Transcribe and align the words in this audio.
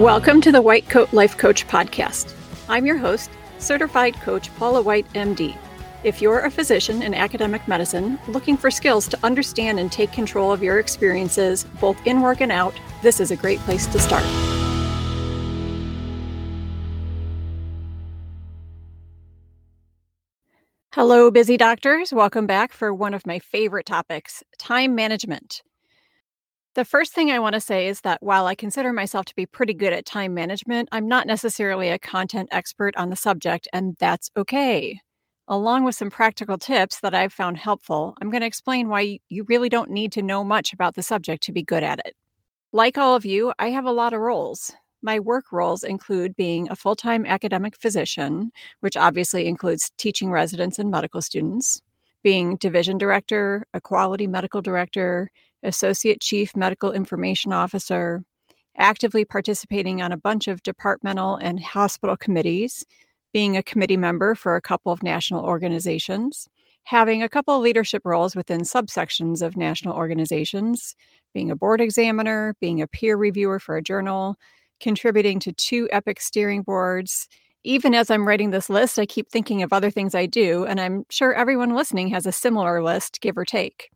Welcome 0.00 0.40
to 0.40 0.50
the 0.50 0.62
White 0.62 0.88
Coat 0.88 1.12
Life 1.12 1.36
Coach 1.36 1.68
Podcast. 1.68 2.32
I'm 2.70 2.86
your 2.86 2.96
host, 2.96 3.28
certified 3.58 4.14
coach 4.22 4.50
Paula 4.56 4.80
White, 4.80 5.06
MD. 5.12 5.54
If 6.04 6.22
you're 6.22 6.40
a 6.40 6.50
physician 6.50 7.02
in 7.02 7.12
academic 7.12 7.68
medicine 7.68 8.18
looking 8.26 8.56
for 8.56 8.70
skills 8.70 9.06
to 9.08 9.18
understand 9.22 9.78
and 9.78 9.92
take 9.92 10.10
control 10.10 10.52
of 10.52 10.62
your 10.62 10.78
experiences, 10.78 11.64
both 11.82 11.98
in 12.06 12.22
work 12.22 12.40
and 12.40 12.50
out, 12.50 12.72
this 13.02 13.20
is 13.20 13.30
a 13.30 13.36
great 13.36 13.58
place 13.58 13.86
to 13.88 13.98
start. 13.98 14.24
Hello, 20.94 21.30
busy 21.30 21.58
doctors. 21.58 22.10
Welcome 22.10 22.46
back 22.46 22.72
for 22.72 22.94
one 22.94 23.12
of 23.12 23.26
my 23.26 23.38
favorite 23.38 23.84
topics 23.84 24.42
time 24.58 24.94
management. 24.94 25.60
The 26.80 26.86
first 26.86 27.12
thing 27.12 27.30
I 27.30 27.40
want 27.40 27.52
to 27.52 27.60
say 27.60 27.88
is 27.88 28.00
that 28.00 28.22
while 28.22 28.46
I 28.46 28.54
consider 28.54 28.90
myself 28.90 29.26
to 29.26 29.34
be 29.34 29.44
pretty 29.44 29.74
good 29.74 29.92
at 29.92 30.06
time 30.06 30.32
management, 30.32 30.88
I'm 30.92 31.06
not 31.06 31.26
necessarily 31.26 31.90
a 31.90 31.98
content 31.98 32.48
expert 32.52 32.96
on 32.96 33.10
the 33.10 33.16
subject, 33.16 33.68
and 33.74 33.96
that's 33.98 34.30
okay. 34.34 34.98
Along 35.46 35.84
with 35.84 35.94
some 35.94 36.08
practical 36.08 36.56
tips 36.56 37.00
that 37.00 37.14
I've 37.14 37.34
found 37.34 37.58
helpful, 37.58 38.16
I'm 38.22 38.30
going 38.30 38.40
to 38.40 38.46
explain 38.46 38.88
why 38.88 39.18
you 39.28 39.44
really 39.46 39.68
don't 39.68 39.90
need 39.90 40.10
to 40.12 40.22
know 40.22 40.42
much 40.42 40.72
about 40.72 40.94
the 40.94 41.02
subject 41.02 41.42
to 41.42 41.52
be 41.52 41.62
good 41.62 41.82
at 41.82 41.98
it. 42.06 42.16
Like 42.72 42.96
all 42.96 43.14
of 43.14 43.26
you, 43.26 43.52
I 43.58 43.68
have 43.68 43.84
a 43.84 43.92
lot 43.92 44.14
of 44.14 44.20
roles. 44.22 44.72
My 45.02 45.20
work 45.20 45.52
roles 45.52 45.84
include 45.84 46.34
being 46.34 46.70
a 46.70 46.76
full 46.76 46.96
time 46.96 47.26
academic 47.26 47.76
physician, 47.76 48.52
which 48.80 48.96
obviously 48.96 49.46
includes 49.46 49.92
teaching 49.98 50.30
residents 50.30 50.78
and 50.78 50.90
medical 50.90 51.20
students, 51.20 51.82
being 52.22 52.56
division 52.56 52.96
director, 52.96 53.66
a 53.74 53.82
quality 53.82 54.26
medical 54.26 54.62
director, 54.62 55.30
associate 55.62 56.20
chief 56.20 56.56
medical 56.56 56.92
information 56.92 57.52
officer, 57.52 58.22
actively 58.76 59.24
participating 59.24 60.00
on 60.00 60.12
a 60.12 60.16
bunch 60.16 60.48
of 60.48 60.62
departmental 60.62 61.36
and 61.36 61.60
hospital 61.62 62.16
committees, 62.16 62.84
being 63.32 63.56
a 63.56 63.62
committee 63.62 63.96
member 63.96 64.34
for 64.34 64.56
a 64.56 64.60
couple 64.60 64.90
of 64.90 65.02
national 65.02 65.44
organizations, 65.44 66.48
having 66.84 67.22
a 67.22 67.28
couple 67.28 67.54
of 67.54 67.62
leadership 67.62 68.02
roles 68.04 68.34
within 68.34 68.62
subsections 68.62 69.42
of 69.42 69.56
national 69.56 69.94
organizations, 69.94 70.96
being 71.32 71.50
a 71.50 71.56
board 71.56 71.80
examiner, 71.80 72.54
being 72.60 72.80
a 72.80 72.88
peer 72.88 73.16
reviewer 73.16 73.60
for 73.60 73.76
a 73.76 73.82
journal, 73.82 74.36
contributing 74.80 75.38
to 75.40 75.52
two 75.52 75.88
Epic 75.92 76.20
steering 76.20 76.62
boards. 76.62 77.28
Even 77.62 77.94
as 77.94 78.10
I'm 78.10 78.26
writing 78.26 78.50
this 78.50 78.70
list, 78.70 78.98
I 78.98 79.06
keep 79.06 79.28
thinking 79.28 79.62
of 79.62 79.72
other 79.72 79.90
things 79.90 80.14
I 80.14 80.26
do, 80.26 80.64
and 80.64 80.80
I'm 80.80 81.04
sure 81.10 81.34
everyone 81.34 81.74
listening 81.76 82.08
has 82.08 82.26
a 82.26 82.32
similar 82.32 82.82
list, 82.82 83.20
give 83.20 83.36
or 83.36 83.44
take. 83.44 83.90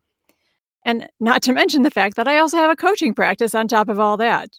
And 0.84 1.08
not 1.18 1.42
to 1.42 1.52
mention 1.52 1.82
the 1.82 1.90
fact 1.90 2.16
that 2.16 2.28
I 2.28 2.38
also 2.38 2.58
have 2.58 2.70
a 2.70 2.76
coaching 2.76 3.14
practice 3.14 3.54
on 3.54 3.68
top 3.68 3.88
of 3.88 3.98
all 3.98 4.16
that. 4.18 4.50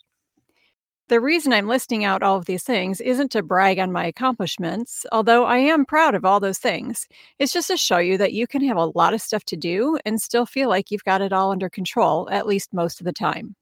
The 1.07 1.21
reason 1.21 1.53
I'm 1.53 1.67
listing 1.67 2.03
out 2.03 2.23
all 2.23 2.35
of 2.35 2.45
these 2.45 2.63
things 2.63 2.99
isn't 2.99 3.31
to 3.33 3.43
brag 3.43 3.77
on 3.77 3.91
my 3.91 4.07
accomplishments, 4.07 5.05
although 5.11 5.45
I 5.45 5.57
am 5.59 5.85
proud 5.85 6.15
of 6.15 6.25
all 6.25 6.39
those 6.39 6.57
things. 6.57 7.07
It's 7.37 7.53
just 7.53 7.67
to 7.67 7.77
show 7.77 7.99
you 7.99 8.17
that 8.17 8.33
you 8.33 8.47
can 8.47 8.63
have 8.63 8.77
a 8.77 8.91
lot 8.95 9.13
of 9.13 9.21
stuff 9.21 9.45
to 9.45 9.55
do 9.55 9.99
and 10.03 10.19
still 10.19 10.47
feel 10.47 10.67
like 10.67 10.89
you've 10.89 11.03
got 11.03 11.21
it 11.21 11.31
all 11.31 11.51
under 11.51 11.69
control, 11.69 12.27
at 12.31 12.47
least 12.47 12.73
most 12.73 12.99
of 12.99 13.05
the 13.05 13.13
time. 13.13 13.55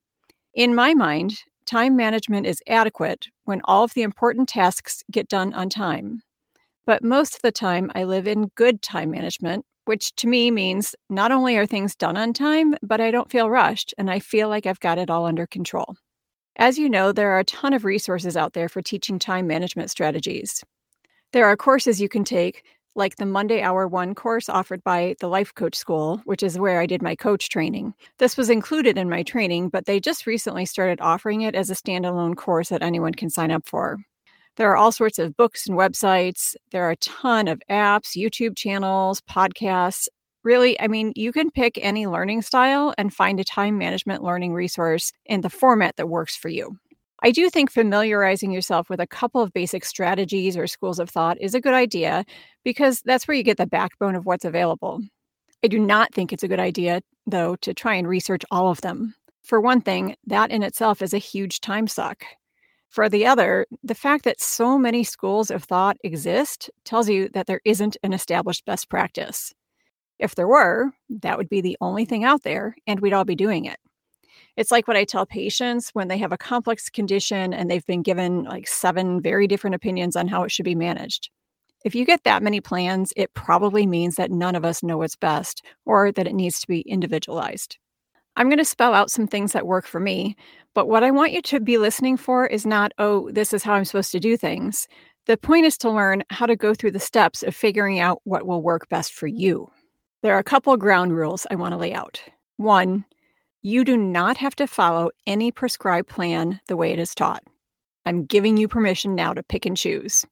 In 0.53 0.73
my 0.73 0.93
mind, 0.93 1.33
time 1.65 1.97
management 1.97 2.47
is 2.47 2.63
adequate 2.65 3.27
when 3.43 3.59
all 3.65 3.83
of 3.83 3.93
the 3.93 4.03
important 4.03 4.47
tasks 4.47 5.03
get 5.11 5.27
done 5.27 5.53
on 5.53 5.67
time. 5.67 6.21
But 6.85 7.03
most 7.03 7.35
of 7.35 7.41
the 7.41 7.51
time, 7.51 7.91
I 7.93 8.05
live 8.05 8.25
in 8.25 8.51
good 8.55 8.81
time 8.81 9.11
management, 9.11 9.65
which 9.85 10.15
to 10.15 10.27
me 10.27 10.51
means 10.51 10.95
not 11.09 11.31
only 11.31 11.57
are 11.57 11.65
things 11.65 11.95
done 11.95 12.17
on 12.17 12.33
time, 12.33 12.75
but 12.81 13.01
I 13.01 13.11
don't 13.11 13.29
feel 13.29 13.49
rushed 13.49 13.93
and 13.97 14.09
I 14.09 14.19
feel 14.19 14.49
like 14.49 14.65
I've 14.65 14.79
got 14.79 14.97
it 14.97 15.09
all 15.09 15.25
under 15.25 15.47
control. 15.47 15.95
As 16.55 16.77
you 16.77 16.87
know, 16.87 17.11
there 17.11 17.31
are 17.31 17.39
a 17.39 17.45
ton 17.45 17.73
of 17.73 17.83
resources 17.83 18.37
out 18.37 18.53
there 18.53 18.69
for 18.69 18.81
teaching 18.81 19.17
time 19.17 19.47
management 19.47 19.89
strategies. 19.89 20.63
There 21.31 21.47
are 21.47 21.57
courses 21.57 21.99
you 21.99 22.07
can 22.07 22.23
take, 22.23 22.63
like 22.95 23.15
the 23.15 23.25
Monday 23.25 23.61
Hour 23.61 23.87
One 23.87 24.13
course 24.13 24.49
offered 24.49 24.83
by 24.83 25.15
the 25.19 25.27
Life 25.27 25.55
Coach 25.55 25.75
School, 25.75 26.21
which 26.25 26.43
is 26.43 26.59
where 26.59 26.79
I 26.79 26.85
did 26.85 27.01
my 27.01 27.15
coach 27.15 27.49
training. 27.49 27.95
This 28.19 28.37
was 28.37 28.51
included 28.51 28.99
in 28.99 29.09
my 29.09 29.23
training, 29.23 29.69
but 29.69 29.85
they 29.85 29.99
just 29.99 30.27
recently 30.27 30.65
started 30.67 31.01
offering 31.01 31.41
it 31.41 31.55
as 31.55 31.71
a 31.71 31.75
standalone 31.75 32.35
course 32.35 32.69
that 32.69 32.83
anyone 32.83 33.15
can 33.15 33.31
sign 33.31 33.49
up 33.49 33.65
for. 33.65 33.97
There 34.55 34.69
are 34.71 34.77
all 34.77 34.91
sorts 34.91 35.17
of 35.17 35.35
books 35.35 35.67
and 35.67 35.77
websites. 35.77 36.55
There 36.71 36.83
are 36.83 36.91
a 36.91 36.97
ton 36.97 37.47
of 37.47 37.61
apps, 37.69 38.15
YouTube 38.15 38.55
channels, 38.55 39.21
podcasts. 39.21 40.07
Really, 40.43 40.79
I 40.79 40.87
mean, 40.87 41.13
you 41.15 41.31
can 41.31 41.49
pick 41.49 41.79
any 41.81 42.05
learning 42.05 42.41
style 42.43 42.93
and 42.97 43.13
find 43.13 43.39
a 43.39 43.43
time 43.43 43.77
management 43.77 44.23
learning 44.23 44.53
resource 44.53 45.11
in 45.25 45.41
the 45.41 45.49
format 45.49 45.95
that 45.95 46.09
works 46.09 46.35
for 46.35 46.49
you. 46.49 46.77
I 47.23 47.31
do 47.31 47.49
think 47.49 47.71
familiarizing 47.71 48.51
yourself 48.51 48.89
with 48.89 48.99
a 48.99 49.07
couple 49.07 49.41
of 49.41 49.53
basic 49.53 49.85
strategies 49.85 50.57
or 50.57 50.67
schools 50.67 50.99
of 50.99 51.09
thought 51.09 51.37
is 51.39 51.55
a 51.55 51.61
good 51.61 51.73
idea 51.73 52.25
because 52.65 53.01
that's 53.05 53.27
where 53.27 53.37
you 53.37 53.43
get 53.43 53.57
the 53.57 53.65
backbone 53.65 54.15
of 54.15 54.25
what's 54.25 54.43
available. 54.43 54.99
I 55.63 55.69
do 55.69 55.79
not 55.79 56.13
think 56.13 56.33
it's 56.33 56.43
a 56.43 56.49
good 56.49 56.59
idea, 56.59 57.01
though, 57.25 57.55
to 57.57 57.73
try 57.73 57.95
and 57.95 58.07
research 58.07 58.43
all 58.51 58.69
of 58.69 58.81
them. 58.81 59.15
For 59.43 59.61
one 59.61 59.79
thing, 59.79 60.17
that 60.27 60.51
in 60.51 60.63
itself 60.63 61.01
is 61.01 61.13
a 61.13 61.17
huge 61.17 61.61
time 61.61 61.87
suck. 61.87 62.25
For 62.93 63.09
the 63.09 63.25
other, 63.25 63.65
the 63.83 63.95
fact 63.95 64.23
that 64.25 64.39
so 64.39 64.77
many 64.77 65.03
schools 65.03 65.49
of 65.49 65.63
thought 65.63 65.97
exist 66.03 66.69
tells 66.85 67.09
you 67.09 67.27
that 67.29 67.47
there 67.47 67.59
isn't 67.65 67.97
an 68.03 68.13
established 68.13 68.65
best 68.65 68.87
practice. 68.87 69.51
If 70.19 70.35
there 70.35 70.47
were, 70.47 70.91
that 71.09 71.39
would 71.39 71.49
be 71.49 71.59
the 71.59 71.75
only 71.81 72.05
thing 72.05 72.23
out 72.23 72.43
there, 72.43 72.75
and 72.85 72.99
we'd 72.99 73.13
all 73.13 73.25
be 73.25 73.33
doing 73.33 73.65
it. 73.65 73.79
It's 74.57 74.69
like 74.69 74.87
what 74.87 74.95
I 74.95 75.05
tell 75.05 75.25
patients 75.25 75.89
when 75.93 76.07
they 76.07 76.19
have 76.19 76.31
a 76.31 76.37
complex 76.37 76.87
condition 76.91 77.51
and 77.51 77.67
they've 77.67 77.85
been 77.87 78.03
given 78.03 78.43
like 78.43 78.67
seven 78.67 79.19
very 79.23 79.47
different 79.47 79.75
opinions 79.75 80.15
on 80.15 80.27
how 80.27 80.43
it 80.43 80.51
should 80.51 80.63
be 80.63 80.75
managed. 80.75 81.31
If 81.83 81.95
you 81.95 82.05
get 82.05 82.23
that 82.25 82.43
many 82.43 82.61
plans, 82.61 83.11
it 83.17 83.33
probably 83.33 83.87
means 83.87 84.17
that 84.17 84.29
none 84.29 84.53
of 84.53 84.63
us 84.63 84.83
know 84.83 84.99
what's 84.99 85.15
best 85.15 85.65
or 85.83 86.11
that 86.11 86.27
it 86.27 86.35
needs 86.35 86.59
to 86.59 86.67
be 86.67 86.81
individualized. 86.81 87.79
I'm 88.35 88.47
going 88.47 88.57
to 88.57 88.65
spell 88.65 88.93
out 88.93 89.11
some 89.11 89.27
things 89.27 89.53
that 89.53 89.67
work 89.67 89.85
for 89.85 89.99
me, 89.99 90.35
but 90.73 90.87
what 90.87 91.03
I 91.03 91.11
want 91.11 91.33
you 91.33 91.41
to 91.43 91.59
be 91.59 91.77
listening 91.77 92.17
for 92.17 92.47
is 92.47 92.65
not, 92.65 92.91
oh, 92.97 93.29
this 93.31 93.53
is 93.53 93.63
how 93.63 93.73
I'm 93.73 93.85
supposed 93.85 94.11
to 94.13 94.19
do 94.19 94.37
things. 94.37 94.87
The 95.25 95.37
point 95.37 95.65
is 95.65 95.77
to 95.79 95.91
learn 95.91 96.23
how 96.29 96.47
to 96.47 96.55
go 96.55 96.73
through 96.73 96.91
the 96.91 96.99
steps 96.99 97.43
of 97.43 97.55
figuring 97.55 97.99
out 97.99 98.21
what 98.23 98.45
will 98.47 98.61
work 98.61 98.89
best 98.89 99.13
for 99.13 99.27
you. 99.27 99.71
There 100.21 100.35
are 100.35 100.39
a 100.39 100.43
couple 100.43 100.75
ground 100.77 101.15
rules 101.15 101.45
I 101.51 101.55
want 101.55 101.73
to 101.73 101.77
lay 101.77 101.93
out. 101.93 102.21
One, 102.57 103.05
you 103.61 103.85
do 103.85 103.95
not 103.95 104.37
have 104.37 104.55
to 104.57 104.67
follow 104.67 105.11
any 105.27 105.51
prescribed 105.51 106.09
plan 106.09 106.59
the 106.67 106.75
way 106.75 106.91
it 106.91 106.99
is 106.99 107.15
taught. 107.15 107.43
I'm 108.05 108.25
giving 108.25 108.57
you 108.57 108.67
permission 108.67 109.15
now 109.15 109.33
to 109.33 109.43
pick 109.43 109.65
and 109.65 109.77
choose. 109.77 110.25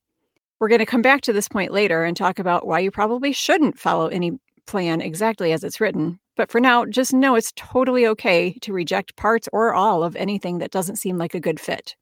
We're 0.60 0.68
going 0.68 0.80
to 0.80 0.86
come 0.86 1.02
back 1.02 1.22
to 1.22 1.34
this 1.34 1.48
point 1.48 1.72
later 1.72 2.04
and 2.04 2.18
talk 2.18 2.40
about 2.40 2.68
why 2.68 2.80
you 2.80 2.92
probably 2.92 3.32
shouldn't 3.32 3.80
follow 3.80 4.08
any 4.08 4.34
plan 4.66 5.02
exactly 5.02 5.54
as 5.54 5.64
it's 5.64 5.80
written, 5.80 6.20
but 6.36 6.52
for 6.52 6.60
now, 6.60 6.86
just 6.86 7.14
know 7.14 7.36
it's 7.36 7.54
totally 7.56 8.06
okay 8.08 8.54
to 8.62 8.74
reject 8.74 9.16
parts 9.16 9.50
or 9.52 9.74
all 9.74 10.04
of 10.04 10.16
anything 10.16 10.60
that 10.60 10.72
doesn't 10.72 10.96
seem 10.96 11.18
like 11.18 11.36
a 11.36 11.40
good 11.40 11.60
fit. 11.60 11.96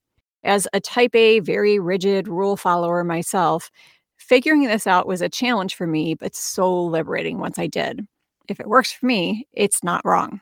As 0.44 0.68
a 0.72 0.80
type 0.80 1.16
A, 1.16 1.40
very 1.40 1.80
rigid 1.80 2.28
rule 2.28 2.56
follower 2.56 3.04
myself, 3.04 3.72
figuring 4.18 4.64
this 4.64 4.88
out 4.88 5.08
was 5.08 5.22
a 5.22 5.30
challenge 5.30 5.76
for 5.76 5.88
me, 5.88 6.14
but 6.14 6.36
so 6.36 6.84
liberating 6.86 7.40
once 7.40 7.60
I 7.60 7.68
did. 7.68 8.06
If 8.48 8.60
it 8.60 8.70
works 8.70 8.92
for 8.92 9.06
me, 9.06 9.48
it's 9.54 9.84
not 9.84 10.06
wrong. 10.06 10.42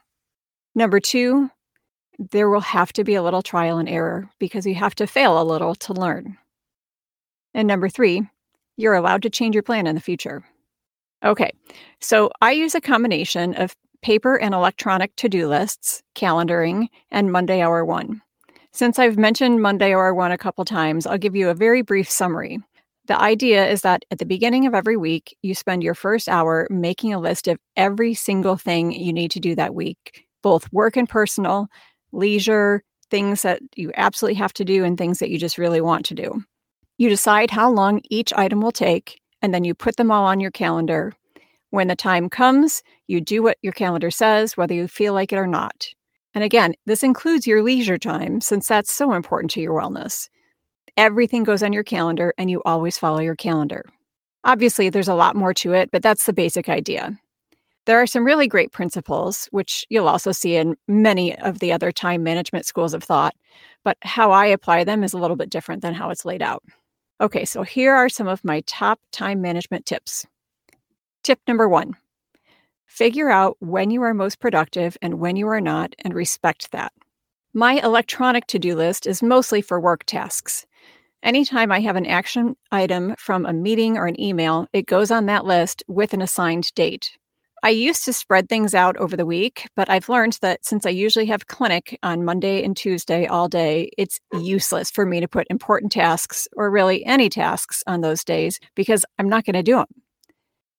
Number 0.76 1.00
two, 1.00 1.50
there 2.20 2.50
will 2.50 2.62
have 2.62 2.94
to 2.94 3.04
be 3.04 3.16
a 3.16 3.24
little 3.24 3.42
trial 3.42 3.78
and 3.78 3.90
error 3.90 4.30
because 4.40 4.66
you 4.66 4.76
have 4.76 4.96
to 4.96 5.08
fail 5.08 5.42
a 5.42 5.44
little 5.44 5.76
to 5.76 5.94
learn. 5.94 6.38
And 7.54 7.68
number 7.68 7.90
three, 7.90 8.24
you're 8.76 8.94
allowed 8.94 9.24
to 9.24 9.30
change 9.30 9.56
your 9.56 9.64
plan 9.64 9.88
in 9.88 9.96
the 9.96 10.02
future. 10.02 10.44
Okay, 11.24 11.52
so 12.00 12.30
I 12.42 12.52
use 12.52 12.76
a 12.76 12.82
combination 12.82 13.56
of 13.56 13.76
paper 14.02 14.36
and 14.36 14.54
electronic 14.54 15.16
to 15.16 15.28
do 15.28 15.48
lists, 15.48 16.04
calendaring, 16.16 16.88
and 17.10 17.32
Monday 17.32 17.62
Hour 17.62 17.84
One. 17.84 18.22
Since 18.72 19.00
I've 19.00 19.18
mentioned 19.18 19.62
Monday 19.62 19.94
Hour 19.94 20.14
One 20.14 20.32
a 20.32 20.38
couple 20.38 20.64
times, 20.64 21.08
I'll 21.08 21.18
give 21.18 21.36
you 21.36 21.50
a 21.50 21.56
very 21.56 21.82
brief 21.82 22.10
summary. 22.10 22.60
The 23.08 23.20
idea 23.20 23.68
is 23.68 23.82
that 23.82 24.04
at 24.12 24.20
the 24.20 24.26
beginning 24.26 24.68
of 24.68 24.76
every 24.76 24.98
week, 24.98 25.36
you 25.42 25.56
spend 25.56 25.82
your 25.82 25.96
first 25.96 26.30
hour 26.30 26.68
making 26.70 27.14
a 27.14 27.20
list 27.20 27.48
of 27.48 27.58
every 27.76 28.14
single 28.14 28.58
thing 28.58 28.92
you 28.92 29.14
need 29.14 29.32
to 29.32 29.40
do 29.40 29.56
that 29.56 29.74
week, 29.74 30.26
both 30.44 30.72
work 30.72 30.98
and 30.98 31.10
personal, 31.10 31.68
leisure, 32.12 32.84
things 33.10 33.42
that 33.42 33.62
you 33.76 33.92
absolutely 33.96 34.36
have 34.36 34.54
to 34.54 34.66
do, 34.66 34.84
and 34.84 34.98
things 34.98 35.20
that 35.20 35.30
you 35.30 35.40
just 35.40 35.58
really 35.58 35.82
want 35.82 36.06
to 36.06 36.14
do. 36.14 36.44
You 36.98 37.10
decide 37.10 37.50
how 37.50 37.72
long 37.72 38.02
each 38.10 38.34
item 38.34 38.62
will 38.62 38.72
take, 38.72 39.20
and 39.42 39.54
then 39.54 39.64
you 39.64 39.74
put 39.74 39.98
them 39.98 40.12
all 40.12 40.26
on 40.26 40.40
your 40.40 40.52
calendar 40.52 41.14
when 41.70 41.88
the 41.88 41.96
time 41.96 42.30
comes, 42.30 42.82
you 43.08 43.20
do 43.20 43.44
what 43.44 43.58
your 43.62 43.74
calendar 43.74 44.10
says, 44.10 44.56
whether 44.56 44.74
you 44.74 44.88
feel 44.88 45.14
like 45.14 45.34
it 45.34 45.38
or 45.38 45.48
not. 45.48 45.88
And 46.34 46.44
again, 46.44 46.76
this 46.86 47.04
includes 47.04 47.48
your 47.48 47.62
leisure 47.62 47.98
time, 47.98 48.42
since 48.42 48.68
that's 48.68 48.94
so 48.94 49.14
important 49.14 49.52
to 49.52 49.62
your 49.62 49.80
wellness. 49.80 50.30
Everything 50.96 51.44
goes 51.44 51.64
on 51.64 51.74
your 51.74 51.84
calendar, 51.84 52.34
and 52.38 52.50
you 52.50 52.62
always 52.64 52.98
follow 52.98 53.20
your 53.20 53.36
calendar. 53.36 53.84
Obviously, 54.44 54.90
there's 54.90 55.08
a 55.08 55.16
lot 55.16 55.36
more 55.36 55.54
to 55.56 55.74
it, 55.74 55.92
but 55.92 56.02
that's 56.02 56.26
the 56.26 56.34
basic 56.34 56.70
idea. 56.70 57.18
There 57.86 58.02
are 58.02 58.08
some 58.08 58.26
really 58.26 58.48
great 58.48 58.72
principles, 58.72 59.48
which 59.52 59.86
you'll 59.90 60.10
also 60.10 60.32
see 60.32 60.56
in 60.56 60.76
many 60.88 61.38
of 61.38 61.60
the 61.60 61.72
other 61.72 61.92
time 61.92 62.24
management 62.24 62.66
schools 62.66 62.94
of 62.94 63.04
thought, 63.04 63.36
but 63.84 63.98
how 64.02 64.32
I 64.32 64.48
apply 64.48 64.84
them 64.84 65.04
is 65.04 65.14
a 65.14 65.18
little 65.18 65.38
bit 65.38 65.50
different 65.50 65.82
than 65.82 65.94
how 65.94 66.10
it's 66.10 66.26
laid 66.26 66.42
out. 66.42 66.64
Okay, 67.20 67.46
so 67.46 67.64
here 67.64 67.96
are 67.96 68.10
some 68.10 68.28
of 68.28 68.46
my 68.46 68.62
top 68.68 69.00
time 69.12 69.42
management 69.42 69.86
tips. 69.86 70.26
Tip 71.24 71.40
number 71.48 71.68
one 71.68 71.94
figure 72.86 73.30
out 73.30 73.58
when 73.60 73.92
you 73.92 74.02
are 74.02 74.14
most 74.14 74.40
productive 74.40 74.98
and 75.02 75.20
when 75.20 75.36
you 75.36 75.48
are 75.48 75.62
not, 75.62 75.94
and 76.00 76.14
respect 76.14 76.72
that. 76.72 76.92
My 77.54 77.74
electronic 77.84 78.48
to 78.48 78.60
do 78.60 78.76
list 78.76 79.06
is 79.06 79.22
mostly 79.22 79.62
for 79.62 79.80
work 79.80 80.04
tasks. 80.06 80.66
Anytime 81.22 81.72
I 81.72 81.80
have 81.82 81.96
an 81.96 82.06
action 82.06 82.56
item 82.72 83.16
from 83.18 83.46
a 83.46 83.54
meeting 83.54 83.98
or 83.98 84.06
an 84.06 84.20
email, 84.20 84.68
it 84.74 84.86
goes 84.86 85.12
on 85.12 85.26
that 85.26 85.46
list 85.46 85.84
with 85.88 86.14
an 86.14 86.22
assigned 86.22 86.74
date. 86.76 87.18
I 87.64 87.70
used 87.70 88.06
to 88.06 88.14
spread 88.14 88.50
things 88.50 88.76
out 88.76 88.96
over 88.98 89.18
the 89.18 89.26
week, 89.26 89.68
but 89.76 89.90
I've 89.90 90.10
learned 90.10 90.38
that 90.42 90.64
since 90.64 90.86
I 90.86 90.90
usually 90.90 91.26
have 91.26 91.48
clinic 91.48 91.98
on 92.04 92.24
Monday 92.24 92.64
and 92.64 92.78
Tuesday 92.78 93.26
all 93.26 93.50
day, 93.50 93.90
it's 93.98 94.20
useless 94.34 94.92
for 94.92 95.06
me 95.06 95.20
to 95.20 95.28
put 95.28 95.48
important 95.50 95.92
tasks 95.92 96.48
or 96.56 96.70
really 96.70 97.04
any 97.06 97.30
tasks 97.30 97.84
on 97.88 98.02
those 98.02 98.24
days 98.24 98.60
because 98.76 99.06
I'm 99.18 99.28
not 99.28 99.44
going 99.44 99.56
to 99.56 99.64
do 99.64 99.78
them. 99.78 99.88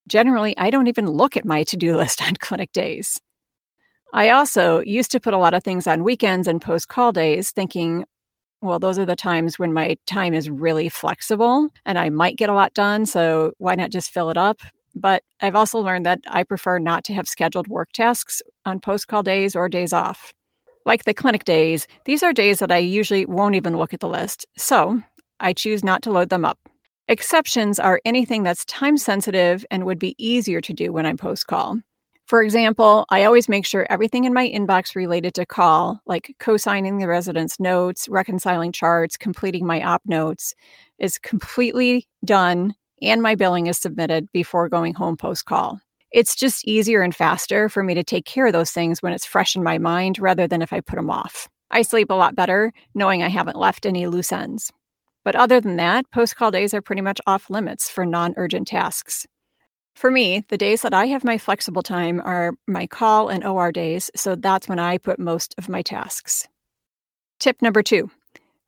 Generally, 0.07 0.57
I 0.57 0.71
don't 0.71 0.87
even 0.87 1.09
look 1.11 1.37
at 1.37 1.45
my 1.45 1.65
to 1.65 1.77
do 1.77 1.97
list 1.97 2.23
on 2.23 2.37
clinic 2.37 2.73
days. 2.73 3.21
I 4.13 4.31
also 4.31 4.81
used 4.81 5.11
to 5.13 5.21
put 5.21 5.35
a 5.35 5.39
lot 5.39 5.55
of 5.55 5.65
things 5.65 5.87
on 5.87 6.05
weekends 6.05 6.47
and 6.47 6.63
post 6.63 6.89
call 6.89 7.13
days, 7.13 7.51
thinking, 7.51 8.05
well, 8.63 8.79
those 8.79 8.99
are 8.99 9.05
the 9.05 9.17
times 9.17 9.59
when 9.59 9.73
my 9.73 9.97
time 10.07 10.33
is 10.33 10.49
really 10.49 10.89
flexible 10.89 11.69
and 11.85 11.99
I 11.99 12.09
might 12.09 12.37
get 12.37 12.49
a 12.49 12.55
lot 12.55 12.73
done. 12.73 13.05
So 13.05 13.53
why 13.59 13.75
not 13.75 13.91
just 13.91 14.11
fill 14.11 14.31
it 14.31 14.37
up? 14.37 14.61
But 15.01 15.23
I've 15.41 15.55
also 15.55 15.79
learned 15.79 16.07
that 16.07 16.21
I 16.27 16.43
prefer 16.43 16.79
not 16.79 17.05
to 17.05 17.15
have 17.15 17.29
scheduled 17.29 17.69
work 17.69 17.93
tasks 17.93 18.43
on 18.65 18.81
post 18.81 19.09
call 19.09 19.23
days 19.23 19.55
or 19.55 19.69
days 19.69 19.93
off. 19.93 20.33
Like 20.85 21.05
the 21.05 21.15
clinic 21.15 21.45
days, 21.45 21.87
these 22.05 22.23
are 22.23 22.33
days 22.33 22.59
that 22.59 22.73
I 22.73 22.79
usually 22.79 23.27
won't 23.27 23.55
even 23.55 23.77
look 23.77 23.95
at 23.95 24.01
the 24.01 24.09
list. 24.09 24.47
So 24.57 25.03
I 25.39 25.53
choose 25.53 25.85
not 25.85 26.03
to 26.03 26.11
load 26.11 26.31
them 26.31 26.45
up. 26.45 26.59
Exceptions 27.09 27.79
are 27.79 28.01
anything 28.05 28.43
that's 28.43 28.65
time 28.65 28.97
sensitive 28.99 29.65
and 29.71 29.85
would 29.85 29.99
be 29.99 30.15
easier 30.19 30.61
to 30.61 30.73
do 30.73 30.93
when 30.93 31.07
I'm 31.07 31.17
post 31.17 31.47
call. 31.47 31.79
For 32.27 32.43
example, 32.43 33.07
I 33.09 33.25
always 33.25 33.49
make 33.49 33.65
sure 33.65 33.87
everything 33.89 34.25
in 34.25 34.35
my 34.35 34.47
inbox 34.47 34.95
related 34.95 35.33
to 35.35 35.47
call, 35.47 36.01
like 36.05 36.35
co 36.39 36.59
signing 36.59 36.99
the 36.99 37.09
resident's 37.09 37.59
notes, 37.59 38.07
reconciling 38.11 38.73
charts, 38.73 39.17
completing 39.17 39.67
my 39.67 39.83
op 39.83 40.03
notes, 40.05 40.55
is 40.99 41.19
completely 41.19 42.07
done 42.27 42.75
and 43.03 43.23
my 43.23 43.35
billing 43.35 43.67
is 43.67 43.79
submitted 43.79 44.31
before 44.33 44.69
going 44.69 44.95
home 44.95 45.17
post 45.17 45.45
call. 45.45 45.81
It's 46.11 46.35
just 46.35 46.67
easier 46.67 47.03
and 47.03 47.15
faster 47.15 47.69
for 47.69 47.83
me 47.83 47.95
to 47.95 48.03
take 48.03 48.25
care 48.25 48.47
of 48.47 48.53
those 48.53 48.71
things 48.71 49.03
when 49.03 49.13
it's 49.13 49.27
fresh 49.27 49.55
in 49.55 49.63
my 49.63 49.79
mind 49.79 50.19
rather 50.19 50.47
than 50.47 50.63
if 50.63 50.73
I 50.73 50.81
put 50.81 50.97
them 50.97 51.11
off. 51.11 51.49
I 51.71 51.83
sleep 51.83 52.11
a 52.11 52.15
lot 52.15 52.35
better 52.35 52.73
knowing 52.95 53.23
I 53.23 53.29
haven't 53.29 53.59
left 53.59 53.85
any 53.85 54.07
loose 54.07 54.33
ends. 54.33 54.73
But 55.25 55.37
other 55.37 55.61
than 55.61 55.77
that, 55.77 56.11
post 56.11 56.37
call 56.37 56.51
days 56.51 56.73
are 56.73 56.81
pretty 56.81 57.03
much 57.03 57.21
off 57.27 57.51
limits 57.51 57.91
for 57.91 58.07
non 58.07 58.33
urgent 58.37 58.69
tasks. 58.69 59.27
For 59.95 60.11
me, 60.11 60.45
the 60.49 60.57
days 60.57 60.83
that 60.83 60.95
I 60.95 61.07
have 61.07 61.25
my 61.25 61.39
flexible 61.39 61.83
time 61.83 62.23
are 62.25 62.53
my 62.67 62.87
call 62.87 63.29
and 63.29 63.45
OR 63.45 63.73
days, 63.73 64.11
so 64.15 64.37
that's 64.37 64.69
when 64.69 64.79
I 64.79 64.97
put 64.97 65.19
most 65.19 65.55
of 65.59 65.69
my 65.69 65.83
tasks. 65.83 66.47
Tip 67.41 67.61
number 67.61 67.83
two 67.83 68.11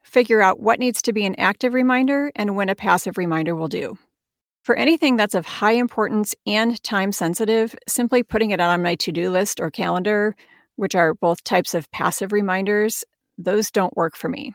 figure 0.03 0.43
out 0.43 0.59
what 0.59 0.81
needs 0.81 1.01
to 1.03 1.13
be 1.13 1.25
an 1.25 1.37
active 1.37 1.73
reminder 1.73 2.33
and 2.35 2.57
when 2.57 2.69
a 2.69 2.75
passive 2.75 3.17
reminder 3.17 3.55
will 3.55 3.69
do. 3.69 3.97
For 4.63 4.77
anything 4.77 5.17
that's 5.17 5.35
of 5.35 5.47
high 5.47 5.73
importance 5.73 6.35
and 6.47 6.83
time 6.83 7.13
sensitive, 7.13 7.75
simply 7.89 8.23
putting 8.23 8.51
it 8.51 8.61
on 8.61 8.83
my 8.83 8.95
to 8.97 9.13
do 9.13 9.31
list 9.31 9.59
or 9.59 9.71
calendar, 9.71 10.37
which 10.77 10.95
are 10.95 11.15
both 11.15 11.43
types 11.45 11.75
of 11.75 11.91
passive 11.93 12.33
reminders, 12.33 13.05
those 13.39 13.71
don't 13.71 13.97
work 13.97 14.17
for 14.17 14.29
me. 14.29 14.55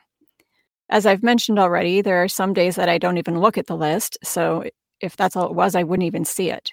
As 0.90 1.08
I've 1.08 1.24
mentioned 1.24 1.58
already, 1.58 2.02
there 2.02 2.22
are 2.22 2.28
some 2.28 2.54
days 2.54 2.76
that 2.76 2.90
I 2.90 3.00
don't 3.00 3.18
even 3.18 3.40
look 3.40 3.58
at 3.58 3.66
the 3.66 3.76
list. 3.76 4.18
So 4.24 4.66
if 5.02 5.18
that's 5.18 5.36
all 5.36 5.48
it 5.48 5.56
was, 5.56 5.76
I 5.76 5.84
wouldn't 5.84 6.06
even 6.06 6.26
see 6.26 6.52
it. 6.52 6.72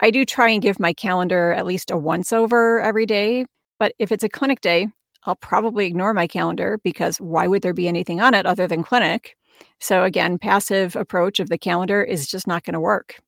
I 0.00 0.10
do 0.10 0.24
try 0.26 0.50
and 0.50 0.60
give 0.62 0.78
my 0.78 0.92
calendar 0.92 1.52
at 1.52 1.66
least 1.66 1.90
a 1.90 1.96
once 1.96 2.32
over 2.32 2.80
every 2.80 3.06
day, 3.06 3.46
but 3.78 3.94
if 3.98 4.12
it's 4.12 4.24
a 4.24 4.28
clinic 4.28 4.60
day, 4.60 4.88
I'll 5.24 5.36
probably 5.36 5.86
ignore 5.86 6.12
my 6.12 6.26
calendar 6.26 6.78
because 6.84 7.16
why 7.18 7.46
would 7.46 7.62
there 7.62 7.72
be 7.72 7.88
anything 7.88 8.20
on 8.20 8.34
it 8.34 8.44
other 8.44 8.66
than 8.66 8.82
clinic? 8.82 9.36
So 9.80 10.04
again, 10.04 10.38
passive 10.38 10.96
approach 10.96 11.40
of 11.40 11.48
the 11.48 11.58
calendar 11.58 12.02
is 12.02 12.26
just 12.26 12.46
not 12.46 12.64
going 12.64 12.74
to 12.74 12.80
work. 12.80 13.20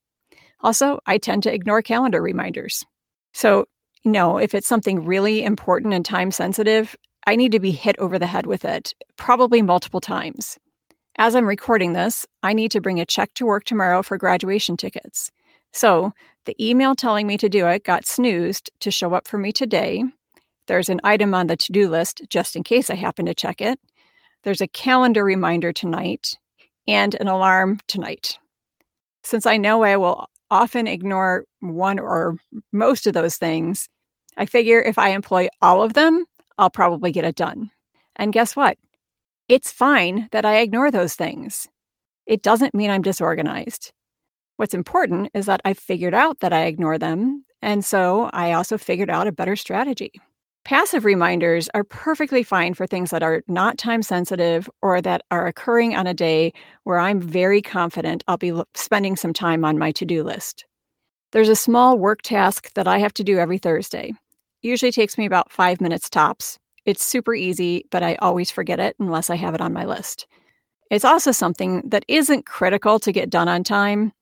Also, 0.60 1.00
I 1.06 1.18
tend 1.18 1.42
to 1.42 1.52
ignore 1.52 1.82
calendar 1.82 2.22
reminders. 2.22 2.84
So, 3.34 3.66
know, 4.04 4.38
if 4.38 4.54
it's 4.54 4.66
something 4.66 5.04
really 5.04 5.44
important 5.44 5.92
and 5.92 6.04
time 6.04 6.30
sensitive, 6.30 6.96
I 7.26 7.36
need 7.36 7.52
to 7.52 7.60
be 7.60 7.72
hit 7.72 7.98
over 7.98 8.18
the 8.18 8.26
head 8.26 8.46
with 8.46 8.64
it, 8.64 8.94
probably 9.16 9.60
multiple 9.60 10.00
times. 10.00 10.58
As 11.18 11.34
I'm 11.34 11.46
recording 11.46 11.92
this, 11.92 12.26
I 12.42 12.52
need 12.52 12.70
to 12.72 12.80
bring 12.80 13.00
a 13.00 13.06
check 13.06 13.34
to 13.34 13.46
work 13.46 13.64
tomorrow 13.64 14.02
for 14.02 14.16
graduation 14.16 14.76
tickets. 14.76 15.30
So 15.72 16.12
the 16.44 16.56
email 16.64 16.94
telling 16.94 17.26
me 17.26 17.36
to 17.38 17.48
do 17.48 17.66
it 17.66 17.84
got 17.84 18.06
snoozed 18.06 18.70
to 18.80 18.90
show 18.90 19.12
up 19.14 19.26
for 19.26 19.38
me 19.38 19.52
today. 19.52 20.04
There's 20.66 20.88
an 20.88 21.00
item 21.04 21.34
on 21.34 21.48
the 21.48 21.56
to 21.56 21.72
do 21.72 21.88
list 21.88 22.22
just 22.28 22.56
in 22.56 22.62
case 22.62 22.90
I 22.90 22.94
happen 22.94 23.26
to 23.26 23.34
check 23.34 23.60
it. 23.60 23.78
There's 24.46 24.60
a 24.60 24.68
calendar 24.68 25.24
reminder 25.24 25.72
tonight 25.72 26.38
and 26.86 27.16
an 27.16 27.26
alarm 27.26 27.80
tonight. 27.88 28.38
Since 29.24 29.44
I 29.44 29.56
know 29.56 29.82
I 29.82 29.96
will 29.96 30.28
often 30.52 30.86
ignore 30.86 31.46
one 31.58 31.98
or 31.98 32.36
most 32.72 33.08
of 33.08 33.12
those 33.12 33.38
things, 33.38 33.88
I 34.36 34.46
figure 34.46 34.80
if 34.80 34.98
I 34.98 35.08
employ 35.08 35.48
all 35.60 35.82
of 35.82 35.94
them, 35.94 36.26
I'll 36.58 36.70
probably 36.70 37.10
get 37.10 37.24
it 37.24 37.34
done. 37.34 37.72
And 38.14 38.32
guess 38.32 38.54
what? 38.54 38.78
It's 39.48 39.72
fine 39.72 40.28
that 40.30 40.44
I 40.44 40.58
ignore 40.58 40.92
those 40.92 41.16
things. 41.16 41.66
It 42.24 42.40
doesn't 42.42 42.72
mean 42.72 42.90
I'm 42.90 43.02
disorganized. 43.02 43.90
What's 44.58 44.74
important 44.74 45.32
is 45.34 45.46
that 45.46 45.60
I 45.64 45.74
figured 45.74 46.14
out 46.14 46.38
that 46.38 46.52
I 46.52 46.66
ignore 46.66 46.98
them. 46.98 47.44
And 47.62 47.84
so 47.84 48.30
I 48.32 48.52
also 48.52 48.78
figured 48.78 49.10
out 49.10 49.26
a 49.26 49.32
better 49.32 49.56
strategy. 49.56 50.12
Passive 50.66 51.04
reminders 51.04 51.68
are 51.74 51.84
perfectly 51.84 52.42
fine 52.42 52.74
for 52.74 52.88
things 52.88 53.12
that 53.12 53.22
are 53.22 53.44
not 53.46 53.78
time 53.78 54.02
sensitive 54.02 54.68
or 54.82 55.00
that 55.00 55.22
are 55.30 55.46
occurring 55.46 55.94
on 55.94 56.08
a 56.08 56.12
day 56.12 56.52
where 56.82 56.98
I'm 56.98 57.20
very 57.20 57.62
confident 57.62 58.24
I'll 58.26 58.36
be 58.36 58.52
spending 58.74 59.14
some 59.14 59.32
time 59.32 59.64
on 59.64 59.78
my 59.78 59.92
to 59.92 60.04
do 60.04 60.24
list. 60.24 60.64
There's 61.30 61.48
a 61.48 61.54
small 61.54 62.00
work 62.00 62.22
task 62.22 62.72
that 62.74 62.88
I 62.88 62.98
have 62.98 63.14
to 63.14 63.22
do 63.22 63.38
every 63.38 63.58
Thursday 63.58 64.12
usually 64.60 64.90
takes 64.90 65.16
me 65.16 65.24
about 65.24 65.52
five 65.52 65.80
minutes 65.80 66.10
tops. 66.10 66.58
It's 66.84 67.04
super 67.04 67.32
easy, 67.32 67.86
but 67.92 68.02
I 68.02 68.16
always 68.16 68.50
forget 68.50 68.80
it 68.80 68.96
unless 68.98 69.30
I 69.30 69.36
have 69.36 69.54
it 69.54 69.60
on 69.60 69.72
my 69.72 69.84
list. 69.84 70.26
It's 70.90 71.04
also 71.04 71.30
something 71.30 71.82
that 71.90 72.04
isn't 72.08 72.44
critical 72.44 72.98
to 72.98 73.12
get 73.12 73.30
done 73.30 73.46
on 73.46 73.62
time. 73.62 74.12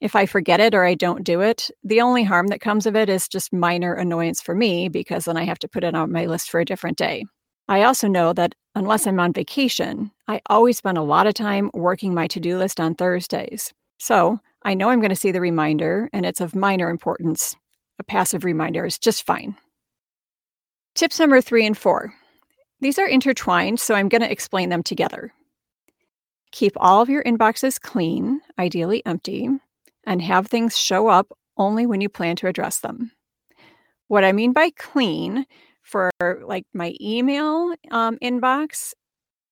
If 0.00 0.14
I 0.14 0.26
forget 0.26 0.60
it 0.60 0.74
or 0.74 0.84
I 0.84 0.94
don't 0.94 1.24
do 1.24 1.40
it, 1.40 1.70
the 1.82 2.02
only 2.02 2.22
harm 2.22 2.48
that 2.48 2.60
comes 2.60 2.86
of 2.86 2.94
it 2.96 3.08
is 3.08 3.28
just 3.28 3.52
minor 3.52 3.94
annoyance 3.94 4.42
for 4.42 4.54
me 4.54 4.88
because 4.88 5.24
then 5.24 5.36
I 5.36 5.44
have 5.44 5.58
to 5.60 5.68
put 5.68 5.84
it 5.84 5.94
on 5.94 6.12
my 6.12 6.26
list 6.26 6.50
for 6.50 6.60
a 6.60 6.66
different 6.66 6.98
day. 6.98 7.24
I 7.68 7.82
also 7.82 8.06
know 8.06 8.32
that 8.34 8.54
unless 8.74 9.06
I'm 9.06 9.18
on 9.18 9.32
vacation, 9.32 10.10
I 10.28 10.40
always 10.46 10.76
spend 10.76 10.98
a 10.98 11.02
lot 11.02 11.26
of 11.26 11.34
time 11.34 11.70
working 11.72 12.14
my 12.14 12.26
to 12.28 12.40
do 12.40 12.58
list 12.58 12.78
on 12.78 12.94
Thursdays. 12.94 13.72
So 13.98 14.38
I 14.62 14.74
know 14.74 14.90
I'm 14.90 15.00
going 15.00 15.10
to 15.10 15.16
see 15.16 15.32
the 15.32 15.40
reminder 15.40 16.10
and 16.12 16.26
it's 16.26 16.40
of 16.40 16.54
minor 16.54 16.90
importance. 16.90 17.56
A 17.98 18.04
passive 18.04 18.44
reminder 18.44 18.84
is 18.84 18.98
just 18.98 19.24
fine. 19.24 19.56
Tips 20.94 21.18
number 21.18 21.40
three 21.40 21.66
and 21.66 21.76
four. 21.76 22.12
These 22.80 22.98
are 22.98 23.06
intertwined, 23.06 23.80
so 23.80 23.94
I'm 23.94 24.10
going 24.10 24.20
to 24.20 24.30
explain 24.30 24.68
them 24.68 24.82
together. 24.82 25.32
Keep 26.52 26.74
all 26.76 27.00
of 27.00 27.08
your 27.08 27.24
inboxes 27.24 27.80
clean, 27.80 28.40
ideally 28.58 29.04
empty, 29.06 29.48
and 30.06 30.22
have 30.22 30.46
things 30.46 30.78
show 30.78 31.08
up 31.08 31.32
only 31.56 31.86
when 31.86 32.00
you 32.00 32.08
plan 32.08 32.36
to 32.36 32.46
address 32.46 32.78
them. 32.78 33.12
What 34.08 34.24
I 34.24 34.32
mean 34.32 34.52
by 34.52 34.70
clean 34.70 35.46
for 35.82 36.10
like 36.20 36.64
my 36.72 36.94
email 37.00 37.74
um, 37.90 38.18
inbox, 38.18 38.92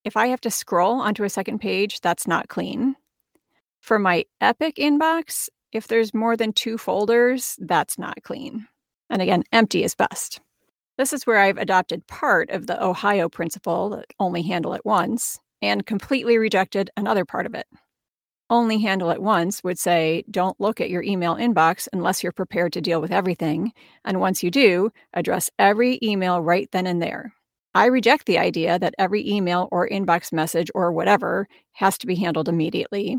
if 0.04 0.16
I 0.16 0.28
have 0.28 0.40
to 0.42 0.50
scroll 0.50 1.00
onto 1.00 1.24
a 1.24 1.30
second 1.30 1.60
page, 1.60 2.00
that's 2.00 2.26
not 2.26 2.48
clean. 2.48 2.94
For 3.80 3.98
my 3.98 4.24
Epic 4.40 4.76
inbox, 4.76 5.48
if 5.72 5.88
there's 5.88 6.14
more 6.14 6.36
than 6.36 6.52
two 6.52 6.78
folders, 6.78 7.56
that's 7.60 7.98
not 7.98 8.22
clean. 8.22 8.66
And 9.10 9.20
again, 9.20 9.44
empty 9.52 9.84
is 9.84 9.94
best. 9.94 10.40
This 10.96 11.12
is 11.12 11.26
where 11.26 11.38
I've 11.38 11.58
adopted 11.58 12.06
part 12.06 12.50
of 12.50 12.66
the 12.66 12.80
OHIO 12.80 13.28
principle 13.28 13.90
that 13.90 14.06
only 14.20 14.42
handle 14.42 14.74
it 14.74 14.84
once 14.84 15.38
and 15.60 15.84
completely 15.84 16.38
rejected 16.38 16.90
another 16.96 17.24
part 17.24 17.46
of 17.46 17.54
it. 17.54 17.66
Only 18.50 18.78
handle 18.78 19.10
it 19.10 19.22
once 19.22 19.64
would 19.64 19.78
say 19.78 20.22
don't 20.30 20.60
look 20.60 20.80
at 20.80 20.90
your 20.90 21.02
email 21.02 21.34
inbox 21.36 21.88
unless 21.92 22.22
you're 22.22 22.32
prepared 22.32 22.72
to 22.74 22.80
deal 22.80 23.00
with 23.00 23.10
everything. 23.10 23.72
And 24.04 24.20
once 24.20 24.42
you 24.42 24.50
do, 24.50 24.90
address 25.14 25.50
every 25.58 25.98
email 26.02 26.40
right 26.42 26.68
then 26.70 26.86
and 26.86 27.00
there. 27.00 27.32
I 27.74 27.86
reject 27.86 28.26
the 28.26 28.38
idea 28.38 28.78
that 28.78 28.94
every 28.98 29.28
email 29.28 29.68
or 29.72 29.88
inbox 29.88 30.32
message 30.32 30.70
or 30.74 30.92
whatever 30.92 31.48
has 31.72 31.98
to 31.98 32.06
be 32.06 32.14
handled 32.14 32.48
immediately, 32.48 33.18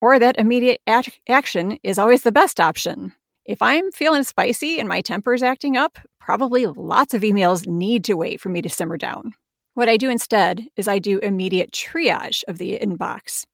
or 0.00 0.18
that 0.18 0.38
immediate 0.38 0.80
action 0.86 1.78
is 1.82 1.98
always 1.98 2.22
the 2.22 2.32
best 2.32 2.60
option. 2.60 3.12
If 3.44 3.60
I'm 3.60 3.92
feeling 3.92 4.22
spicy 4.22 4.78
and 4.78 4.88
my 4.88 5.02
temper's 5.02 5.42
acting 5.42 5.76
up, 5.76 5.98
probably 6.18 6.64
lots 6.66 7.12
of 7.12 7.20
emails 7.20 7.66
need 7.66 8.04
to 8.04 8.14
wait 8.14 8.40
for 8.40 8.48
me 8.48 8.62
to 8.62 8.70
simmer 8.70 8.96
down. 8.96 9.34
What 9.74 9.90
I 9.90 9.98
do 9.98 10.08
instead 10.08 10.66
is 10.76 10.88
I 10.88 10.98
do 10.98 11.18
immediate 11.18 11.72
triage 11.72 12.42
of 12.48 12.56
the 12.56 12.78
inbox. 12.78 13.44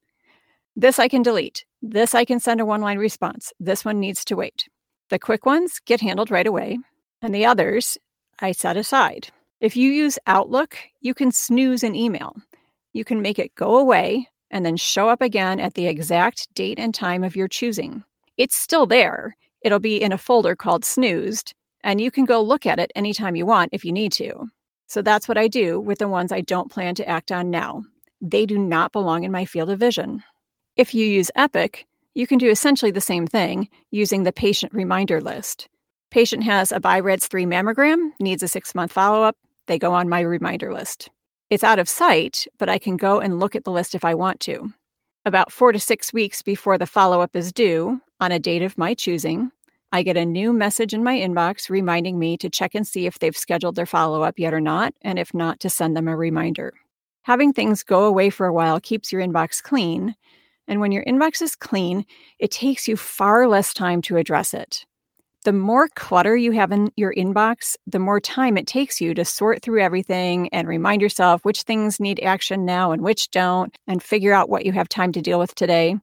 This 0.75 0.99
I 0.99 1.07
can 1.07 1.21
delete. 1.21 1.65
This 1.81 2.15
I 2.15 2.25
can 2.25 2.39
send 2.39 2.61
a 2.61 2.65
one 2.65 2.81
line 2.81 2.97
response. 2.97 3.51
This 3.59 3.83
one 3.83 3.99
needs 3.99 4.23
to 4.25 4.35
wait. 4.35 4.67
The 5.09 5.19
quick 5.19 5.45
ones 5.45 5.81
get 5.85 5.99
handled 5.99 6.31
right 6.31 6.47
away, 6.47 6.79
and 7.21 7.35
the 7.35 7.45
others 7.45 7.97
I 8.39 8.53
set 8.53 8.77
aside. 8.77 9.29
If 9.59 9.75
you 9.75 9.91
use 9.91 10.17
Outlook, 10.27 10.77
you 11.01 11.13
can 11.13 11.31
snooze 11.31 11.83
an 11.83 11.95
email. 11.95 12.35
You 12.93 13.03
can 13.03 13.21
make 13.21 13.37
it 13.37 13.53
go 13.55 13.77
away 13.77 14.27
and 14.49 14.65
then 14.65 14.77
show 14.77 15.09
up 15.09 15.21
again 15.21 15.59
at 15.59 15.73
the 15.73 15.87
exact 15.87 16.53
date 16.55 16.79
and 16.79 16.93
time 16.93 17.23
of 17.23 17.35
your 17.35 17.47
choosing. 17.47 18.03
It's 18.37 18.55
still 18.55 18.85
there. 18.85 19.35
It'll 19.61 19.79
be 19.79 20.01
in 20.01 20.11
a 20.11 20.17
folder 20.17 20.55
called 20.55 20.83
Snoozed, 20.83 21.53
and 21.83 22.01
you 22.01 22.11
can 22.11 22.25
go 22.25 22.41
look 22.41 22.65
at 22.65 22.79
it 22.79 22.91
anytime 22.95 23.35
you 23.35 23.45
want 23.45 23.69
if 23.73 23.85
you 23.85 23.91
need 23.91 24.11
to. 24.13 24.47
So 24.87 25.01
that's 25.01 25.27
what 25.27 25.37
I 25.37 25.47
do 25.47 25.79
with 25.79 25.99
the 25.99 26.07
ones 26.07 26.31
I 26.31 26.41
don't 26.41 26.71
plan 26.71 26.95
to 26.95 27.07
act 27.07 27.31
on 27.31 27.49
now. 27.49 27.83
They 28.21 28.45
do 28.45 28.57
not 28.57 28.91
belong 28.91 29.23
in 29.23 29.31
my 29.31 29.45
field 29.45 29.69
of 29.69 29.79
vision. 29.79 30.23
If 30.81 30.95
you 30.95 31.05
use 31.05 31.29
Epic, 31.35 31.85
you 32.15 32.25
can 32.25 32.39
do 32.39 32.49
essentially 32.49 32.89
the 32.89 32.99
same 32.99 33.27
thing 33.27 33.69
using 33.91 34.23
the 34.23 34.33
patient 34.33 34.73
reminder 34.73 35.21
list. 35.21 35.69
Patient 36.09 36.43
has 36.43 36.71
a 36.71 36.79
BI-RADS 36.79 37.27
3 37.27 37.45
mammogram, 37.45 38.09
needs 38.19 38.41
a 38.41 38.47
six 38.47 38.73
month 38.73 38.91
follow 38.91 39.21
up, 39.21 39.37
they 39.67 39.77
go 39.77 39.93
on 39.93 40.09
my 40.09 40.21
reminder 40.21 40.73
list. 40.73 41.11
It's 41.51 41.63
out 41.63 41.77
of 41.77 41.87
sight, 41.87 42.47
but 42.57 42.67
I 42.67 42.79
can 42.79 42.97
go 42.97 43.19
and 43.19 43.39
look 43.39 43.55
at 43.55 43.63
the 43.63 43.71
list 43.71 43.93
if 43.93 44.03
I 44.03 44.15
want 44.15 44.39
to. 44.39 44.73
About 45.23 45.51
four 45.51 45.71
to 45.71 45.79
six 45.79 46.11
weeks 46.13 46.41
before 46.41 46.79
the 46.79 46.87
follow 46.87 47.21
up 47.21 47.35
is 47.35 47.53
due, 47.53 48.01
on 48.19 48.31
a 48.31 48.39
date 48.39 48.63
of 48.63 48.75
my 48.75 48.95
choosing, 48.95 49.51
I 49.91 50.01
get 50.01 50.17
a 50.17 50.25
new 50.25 50.51
message 50.51 50.95
in 50.95 51.03
my 51.03 51.15
inbox 51.15 51.69
reminding 51.69 52.17
me 52.17 52.37
to 52.37 52.49
check 52.49 52.73
and 52.73 52.87
see 52.87 53.05
if 53.05 53.19
they've 53.19 53.37
scheduled 53.37 53.75
their 53.75 53.85
follow 53.85 54.23
up 54.23 54.39
yet 54.39 54.51
or 54.51 54.61
not, 54.61 54.95
and 55.03 55.19
if 55.19 55.31
not, 55.31 55.59
to 55.59 55.69
send 55.69 55.95
them 55.95 56.07
a 56.07 56.17
reminder. 56.17 56.73
Having 57.25 57.53
things 57.53 57.83
go 57.83 58.05
away 58.05 58.31
for 58.31 58.47
a 58.47 58.53
while 58.53 58.79
keeps 58.79 59.11
your 59.11 59.21
inbox 59.21 59.61
clean. 59.61 60.15
And 60.67 60.79
when 60.79 60.91
your 60.91 61.03
inbox 61.05 61.41
is 61.41 61.55
clean, 61.55 62.05
it 62.39 62.51
takes 62.51 62.87
you 62.87 62.95
far 62.95 63.47
less 63.47 63.73
time 63.73 64.01
to 64.03 64.17
address 64.17 64.53
it 64.53 64.85
the 65.43 65.53
more 65.53 65.87
clutter 65.95 66.37
you 66.37 66.51
have 66.51 66.71
in 66.71 66.91
your 66.95 67.13
inbox, 67.13 67.75
the 67.87 67.99
more 67.99 68.19
time 68.19 68.57
it 68.57 68.67
takes 68.67 69.01
you 69.01 69.13
to 69.15 69.25
sort 69.25 69.61
through 69.61 69.81
everything 69.81 70.49
and 70.49 70.67
remind 70.67 71.01
yourself 71.01 71.43
which 71.43 71.63
things 71.63 71.99
need 71.99 72.19
action 72.21 72.63
now 72.63 72.91
and 72.91 73.01
which 73.01 73.31
don't, 73.31 73.75
and 73.87 74.03
figure 74.03 74.33
out 74.33 74.49
what 74.49 74.65
you 74.65 74.71
have 74.71 74.87
time 74.87 75.11
to 75.13 75.21
deal 75.21 75.39
with 75.39 75.55
today. 75.55 75.95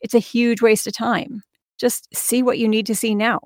It's 0.00 0.14
a 0.14 0.18
huge 0.18 0.60
waste 0.60 0.86
of 0.86 0.92
time. 0.92 1.42
Just 1.78 2.08
see 2.14 2.42
what 2.42 2.58
you 2.58 2.68
need 2.68 2.86
to 2.86 2.96
see 2.96 3.14
now. 3.14 3.38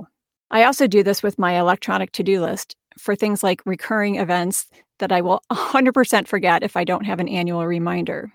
I 0.50 0.64
also 0.64 0.86
do 0.86 1.02
this 1.02 1.22
with 1.22 1.38
my 1.38 1.58
electronic 1.58 2.12
to 2.12 2.22
do 2.22 2.40
list 2.40 2.74
for 2.98 3.14
things 3.14 3.42
like 3.42 3.60
recurring 3.66 4.16
events 4.16 4.66
that 4.98 5.12
I 5.12 5.20
will 5.20 5.42
100% 5.52 6.26
forget 6.26 6.62
if 6.62 6.76
I 6.76 6.84
don't 6.84 7.04
have 7.04 7.20
an 7.20 7.28
annual 7.28 7.66
reminder. 7.66 8.32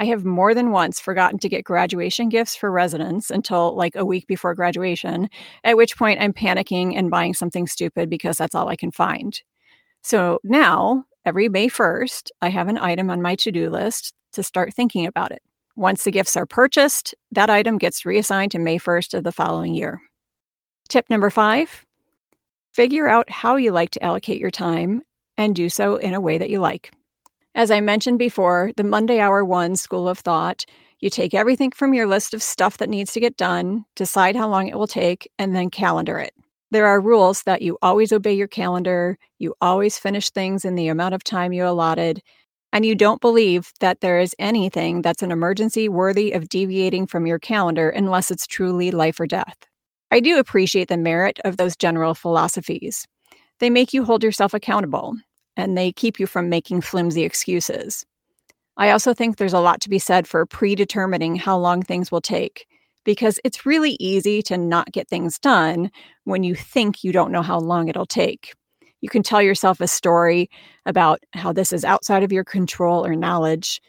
I 0.00 0.06
have 0.06 0.24
more 0.24 0.54
than 0.54 0.70
once 0.70 0.98
forgotten 0.98 1.38
to 1.40 1.48
get 1.50 1.62
graduation 1.62 2.30
gifts 2.30 2.56
for 2.56 2.70
residents 2.70 3.30
until 3.30 3.76
like 3.76 3.94
a 3.94 4.04
week 4.06 4.26
before 4.26 4.54
graduation, 4.54 5.28
at 5.62 5.76
which 5.76 5.98
point 5.98 6.22
I'm 6.22 6.32
panicking 6.32 6.96
and 6.96 7.10
buying 7.10 7.34
something 7.34 7.66
stupid 7.66 8.08
because 8.08 8.38
that's 8.38 8.54
all 8.54 8.70
I 8.70 8.76
can 8.76 8.92
find. 8.92 9.38
So 10.02 10.40
now, 10.42 11.04
every 11.26 11.50
May 11.50 11.68
1st, 11.68 12.30
I 12.40 12.48
have 12.48 12.68
an 12.68 12.78
item 12.78 13.10
on 13.10 13.20
my 13.20 13.34
to 13.36 13.52
do 13.52 13.68
list 13.68 14.14
to 14.32 14.42
start 14.42 14.72
thinking 14.72 15.04
about 15.04 15.32
it. 15.32 15.42
Once 15.76 16.04
the 16.04 16.10
gifts 16.10 16.34
are 16.34 16.46
purchased, 16.46 17.14
that 17.32 17.50
item 17.50 17.76
gets 17.76 18.06
reassigned 18.06 18.52
to 18.52 18.58
May 18.58 18.78
1st 18.78 19.12
of 19.12 19.24
the 19.24 19.32
following 19.32 19.74
year. 19.74 20.00
Tip 20.88 21.10
number 21.10 21.28
five 21.28 21.84
figure 22.72 23.06
out 23.06 23.28
how 23.28 23.56
you 23.56 23.70
like 23.70 23.90
to 23.90 24.02
allocate 24.02 24.40
your 24.40 24.50
time 24.50 25.02
and 25.36 25.54
do 25.54 25.68
so 25.68 25.96
in 25.96 26.14
a 26.14 26.20
way 26.20 26.38
that 26.38 26.48
you 26.48 26.58
like. 26.58 26.90
As 27.60 27.70
I 27.70 27.82
mentioned 27.82 28.18
before, 28.18 28.72
the 28.78 28.84
Monday 28.84 29.20
Hour 29.20 29.44
One 29.44 29.76
school 29.76 30.08
of 30.08 30.20
thought 30.20 30.64
you 31.00 31.10
take 31.10 31.34
everything 31.34 31.72
from 31.72 31.92
your 31.92 32.06
list 32.06 32.32
of 32.32 32.42
stuff 32.42 32.78
that 32.78 32.88
needs 32.88 33.12
to 33.12 33.20
get 33.20 33.36
done, 33.36 33.84
decide 33.96 34.34
how 34.34 34.48
long 34.48 34.66
it 34.66 34.78
will 34.78 34.86
take, 34.86 35.30
and 35.38 35.54
then 35.54 35.68
calendar 35.68 36.18
it. 36.18 36.32
There 36.70 36.86
are 36.86 37.02
rules 37.02 37.42
that 37.42 37.60
you 37.60 37.76
always 37.82 38.14
obey 38.14 38.32
your 38.32 38.48
calendar, 38.48 39.18
you 39.38 39.54
always 39.60 39.98
finish 39.98 40.30
things 40.30 40.64
in 40.64 40.74
the 40.74 40.88
amount 40.88 41.14
of 41.14 41.22
time 41.22 41.52
you 41.52 41.66
allotted, 41.66 42.22
and 42.72 42.86
you 42.86 42.94
don't 42.94 43.20
believe 43.20 43.74
that 43.80 44.00
there 44.00 44.18
is 44.18 44.34
anything 44.38 45.02
that's 45.02 45.22
an 45.22 45.30
emergency 45.30 45.86
worthy 45.86 46.32
of 46.32 46.48
deviating 46.48 47.06
from 47.08 47.26
your 47.26 47.38
calendar 47.38 47.90
unless 47.90 48.30
it's 48.30 48.46
truly 48.46 48.90
life 48.90 49.20
or 49.20 49.26
death. 49.26 49.66
I 50.10 50.20
do 50.20 50.38
appreciate 50.38 50.88
the 50.88 50.96
merit 50.96 51.38
of 51.44 51.58
those 51.58 51.76
general 51.76 52.14
philosophies. 52.14 53.06
They 53.58 53.68
make 53.68 53.92
you 53.92 54.02
hold 54.02 54.24
yourself 54.24 54.54
accountable 54.54 55.16
and 55.60 55.76
they 55.76 55.92
keep 55.92 56.18
you 56.18 56.26
from 56.26 56.48
making 56.48 56.80
flimsy 56.80 57.22
excuses. 57.22 58.04
I 58.76 58.90
also 58.90 59.12
think 59.12 59.36
there's 59.36 59.52
a 59.52 59.60
lot 59.60 59.80
to 59.82 59.90
be 59.90 59.98
said 59.98 60.26
for 60.26 60.46
predetermining 60.46 61.36
how 61.36 61.58
long 61.58 61.82
things 61.82 62.10
will 62.10 62.20
take 62.20 62.66
because 63.04 63.38
it's 63.44 63.66
really 63.66 63.96
easy 64.00 64.42
to 64.42 64.56
not 64.56 64.92
get 64.92 65.08
things 65.08 65.38
done 65.38 65.90
when 66.24 66.42
you 66.42 66.54
think 66.54 67.04
you 67.04 67.12
don't 67.12 67.32
know 67.32 67.42
how 67.42 67.58
long 67.58 67.88
it'll 67.88 68.06
take. 68.06 68.54
You 69.00 69.08
can 69.08 69.22
tell 69.22 69.40
yourself 69.40 69.80
a 69.80 69.88
story 69.88 70.50
about 70.86 71.20
how 71.32 71.52
this 71.52 71.72
is 71.72 71.84
outside 71.84 72.22
of 72.22 72.32
your 72.32 72.44
control 72.44 73.04
or 73.04 73.16
knowledge. 73.16 73.80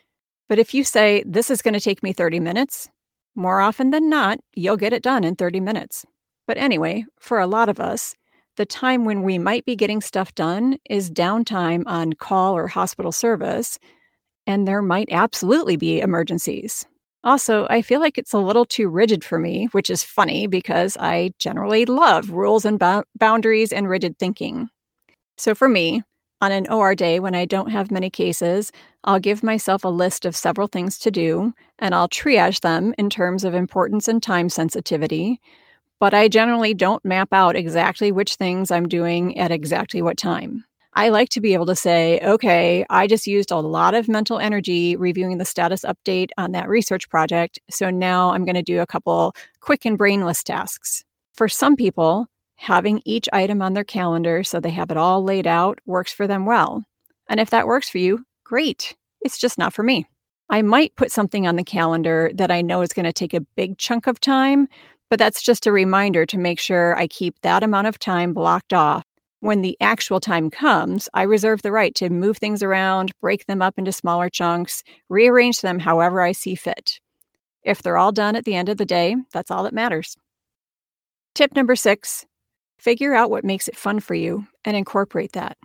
But 0.47 0.59
if 0.59 0.73
you 0.73 0.83
say, 0.83 1.23
This 1.25 1.49
is 1.49 1.61
going 1.61 1.73
to 1.73 1.79
take 1.79 2.03
me 2.03 2.13
30 2.13 2.39
minutes, 2.39 2.89
more 3.35 3.61
often 3.61 3.91
than 3.91 4.09
not, 4.09 4.39
you'll 4.55 4.77
get 4.77 4.93
it 4.93 5.03
done 5.03 5.23
in 5.23 5.35
30 5.35 5.59
minutes. 5.59 6.05
But 6.47 6.57
anyway, 6.57 7.05
for 7.19 7.39
a 7.39 7.47
lot 7.47 7.69
of 7.69 7.79
us, 7.79 8.15
the 8.57 8.65
time 8.65 9.05
when 9.05 9.23
we 9.23 9.37
might 9.37 9.65
be 9.65 9.75
getting 9.75 10.01
stuff 10.01 10.35
done 10.35 10.77
is 10.89 11.09
downtime 11.09 11.83
on 11.85 12.13
call 12.13 12.55
or 12.55 12.67
hospital 12.67 13.11
service, 13.11 13.79
and 14.45 14.67
there 14.67 14.81
might 14.81 15.09
absolutely 15.11 15.77
be 15.77 15.99
emergencies. 15.99 16.85
Also, 17.23 17.67
I 17.69 17.81
feel 17.81 17.99
like 17.99 18.17
it's 18.17 18.33
a 18.33 18.39
little 18.39 18.65
too 18.65 18.89
rigid 18.89 19.23
for 19.23 19.37
me, 19.37 19.67
which 19.71 19.89
is 19.89 20.03
funny 20.03 20.47
because 20.47 20.97
I 20.97 21.33
generally 21.37 21.85
love 21.85 22.31
rules 22.31 22.65
and 22.65 22.79
bo- 22.79 23.03
boundaries 23.15 23.71
and 23.71 23.87
rigid 23.87 24.17
thinking. 24.17 24.69
So 25.37 25.53
for 25.53 25.69
me, 25.69 26.01
on 26.41 26.51
an 26.51 26.67
OR 26.69 26.95
day 26.95 27.19
when 27.19 27.35
I 27.35 27.45
don't 27.45 27.69
have 27.69 27.91
many 27.91 28.09
cases, 28.09 28.71
I'll 29.03 29.19
give 29.19 29.43
myself 29.43 29.83
a 29.83 29.89
list 29.89 30.25
of 30.25 30.35
several 30.35 30.67
things 30.67 30.97
to 30.99 31.11
do 31.11 31.53
and 31.77 31.93
I'll 31.93 32.09
triage 32.09 32.61
them 32.61 32.95
in 32.97 33.11
terms 33.11 33.43
of 33.43 33.53
importance 33.53 34.07
and 34.07 34.21
time 34.21 34.49
sensitivity 34.49 35.39
but 36.01 36.15
I 36.15 36.27
generally 36.29 36.73
don't 36.73 37.05
map 37.05 37.31
out 37.31 37.55
exactly 37.55 38.11
which 38.11 38.33
things 38.33 38.71
I'm 38.71 38.87
doing 38.87 39.37
at 39.37 39.51
exactly 39.51 40.01
what 40.01 40.17
time. 40.17 40.65
I 40.95 41.09
like 41.09 41.29
to 41.29 41.39
be 41.39 41.53
able 41.53 41.67
to 41.67 41.75
say, 41.75 42.19
okay, 42.23 42.83
I 42.89 43.05
just 43.05 43.27
used 43.27 43.51
a 43.51 43.57
lot 43.57 43.93
of 43.93 44.09
mental 44.09 44.39
energy 44.39 44.95
reviewing 44.95 45.37
the 45.37 45.45
status 45.45 45.85
update 45.85 46.31
on 46.39 46.53
that 46.53 46.67
research 46.67 47.07
project. 47.07 47.59
So 47.69 47.91
now 47.91 48.31
I'm 48.31 48.45
going 48.45 48.55
to 48.55 48.63
do 48.63 48.81
a 48.81 48.87
couple 48.87 49.35
quick 49.59 49.85
and 49.85 49.95
brainless 49.95 50.43
tasks. 50.43 51.03
For 51.35 51.47
some 51.47 51.75
people, 51.75 52.25
having 52.55 53.03
each 53.05 53.29
item 53.31 53.61
on 53.61 53.75
their 53.75 53.83
calendar 53.83 54.43
so 54.43 54.59
they 54.59 54.71
have 54.71 54.89
it 54.89 54.97
all 54.97 55.23
laid 55.23 55.45
out 55.45 55.77
works 55.85 56.11
for 56.11 56.25
them 56.25 56.47
well. 56.47 56.83
And 57.29 57.39
if 57.39 57.51
that 57.51 57.67
works 57.67 57.89
for 57.89 57.99
you, 57.99 58.25
great. 58.43 58.95
It's 59.21 59.37
just 59.37 59.59
not 59.59 59.71
for 59.71 59.83
me. 59.83 60.07
I 60.51 60.61
might 60.63 60.97
put 60.97 61.13
something 61.13 61.47
on 61.47 61.55
the 61.55 61.63
calendar 61.63 62.29
that 62.33 62.51
I 62.51 62.61
know 62.61 62.81
is 62.81 62.91
going 62.91 63.05
to 63.05 63.13
take 63.13 63.33
a 63.33 63.39
big 63.39 63.77
chunk 63.77 64.05
of 64.05 64.19
time, 64.19 64.67
but 65.11 65.19
that's 65.19 65.41
just 65.41 65.67
a 65.67 65.73
reminder 65.73 66.25
to 66.25 66.37
make 66.37 66.57
sure 66.57 66.97
I 66.97 67.05
keep 67.05 67.35
that 67.41 67.63
amount 67.63 67.87
of 67.87 67.99
time 67.99 68.33
blocked 68.33 68.71
off. 68.71 69.03
When 69.41 69.61
the 69.61 69.75
actual 69.81 70.21
time 70.21 70.49
comes, 70.49 71.09
I 71.13 71.23
reserve 71.23 71.63
the 71.63 71.71
right 71.73 71.93
to 71.95 72.09
move 72.09 72.37
things 72.37 72.63
around, 72.63 73.11
break 73.19 73.45
them 73.45 73.61
up 73.61 73.77
into 73.77 73.91
smaller 73.91 74.29
chunks, 74.29 74.83
rearrange 75.09 75.59
them 75.59 75.79
however 75.79 76.21
I 76.21 76.31
see 76.31 76.55
fit. 76.55 77.01
If 77.61 77.83
they're 77.83 77.97
all 77.97 78.13
done 78.13 78.37
at 78.37 78.45
the 78.45 78.55
end 78.55 78.69
of 78.69 78.77
the 78.77 78.85
day, 78.85 79.17
that's 79.33 79.51
all 79.51 79.63
that 79.63 79.73
matters. 79.73 80.15
Tip 81.35 81.55
number 81.55 81.75
six 81.75 82.25
figure 82.79 83.13
out 83.13 83.29
what 83.29 83.43
makes 83.43 83.67
it 83.67 83.77
fun 83.77 83.99
for 83.99 84.15
you 84.15 84.47
and 84.63 84.77
incorporate 84.77 85.33
that. 85.33 85.57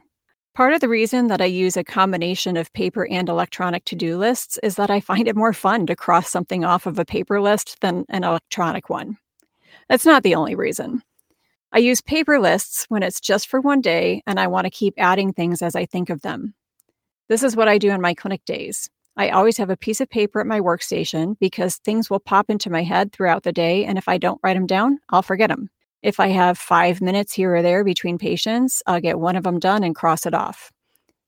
Part 0.57 0.73
of 0.73 0.81
the 0.81 0.89
reason 0.89 1.29
that 1.29 1.41
I 1.41 1.47
use 1.47 1.77
a 1.77 1.85
combination 1.85 2.57
of 2.57 2.73
paper 2.73 3.07
and 3.07 3.29
electronic 3.29 3.85
to 3.85 3.95
do 3.95 4.19
lists 4.19 4.59
is 4.65 4.75
that 4.75 4.91
I 4.91 4.99
find 4.99 5.29
it 5.29 5.37
more 5.37 5.53
fun 5.53 5.87
to 5.87 5.95
cross 5.95 6.29
something 6.29 6.65
off 6.65 6.85
of 6.85 6.99
a 6.99 7.05
paper 7.05 7.41
list 7.41 7.81
than 7.81 8.05
an 8.09 8.25
electronic 8.25 8.91
one. 8.91 9.19
That's 9.89 10.07
not 10.07 10.23
the 10.23 10.35
only 10.35 10.55
reason. 10.55 11.03
I 11.73 11.79
use 11.79 12.01
paper 12.01 12.39
lists 12.41 12.87
when 12.89 13.03
it's 13.03 13.21
just 13.21 13.49
for 13.49 13.61
one 13.61 13.81
day 13.81 14.23
and 14.27 14.41
I 14.41 14.47
want 14.47 14.65
to 14.65 14.71
keep 14.71 14.95
adding 14.97 15.33
things 15.33 15.63
as 15.63 15.75
I 15.77 15.87
think 15.87 16.11
of 16.11 16.23
them. 16.23 16.55
This 17.29 17.43
is 17.43 17.57
what 17.57 17.69
I 17.69 17.79
do 17.79 17.91
on 17.91 18.01
my 18.01 18.15
clinic 18.15 18.45
days. 18.45 18.89
I 19.17 19.31
always 19.31 19.57
have 19.57 19.71
a 19.71 19.77
piece 19.77 20.01
of 20.01 20.11
paper 20.11 20.41
at 20.41 20.47
my 20.47 20.61
workstation 20.61 21.39
because 21.41 21.77
things 21.77 22.11
will 22.11 22.21
pop 22.21 22.51
into 22.51 22.71
my 22.71 22.83
head 22.83 23.13
throughout 23.13 23.45
the 23.45 23.53
day, 23.53 23.85
and 23.85 23.97
if 23.97 24.09
I 24.09 24.19
don't 24.19 24.41
write 24.43 24.55
them 24.55 24.67
down, 24.67 24.99
I'll 25.09 25.23
forget 25.23 25.49
them. 25.49 25.71
If 26.03 26.21
I 26.21 26.29
have 26.29 26.59
five 26.59 27.01
minutes 27.01 27.33
here 27.33 27.57
or 27.57 27.63
there 27.63 27.83
between 27.83 28.19
patients, 28.19 28.83
I'll 28.87 29.01
get 29.01 29.19
one 29.19 29.35
of 29.35 29.45
them 29.45 29.59
done 29.59 29.83
and 29.83 29.95
cross 29.95 30.27
it 30.27 30.35
off. 30.35 30.71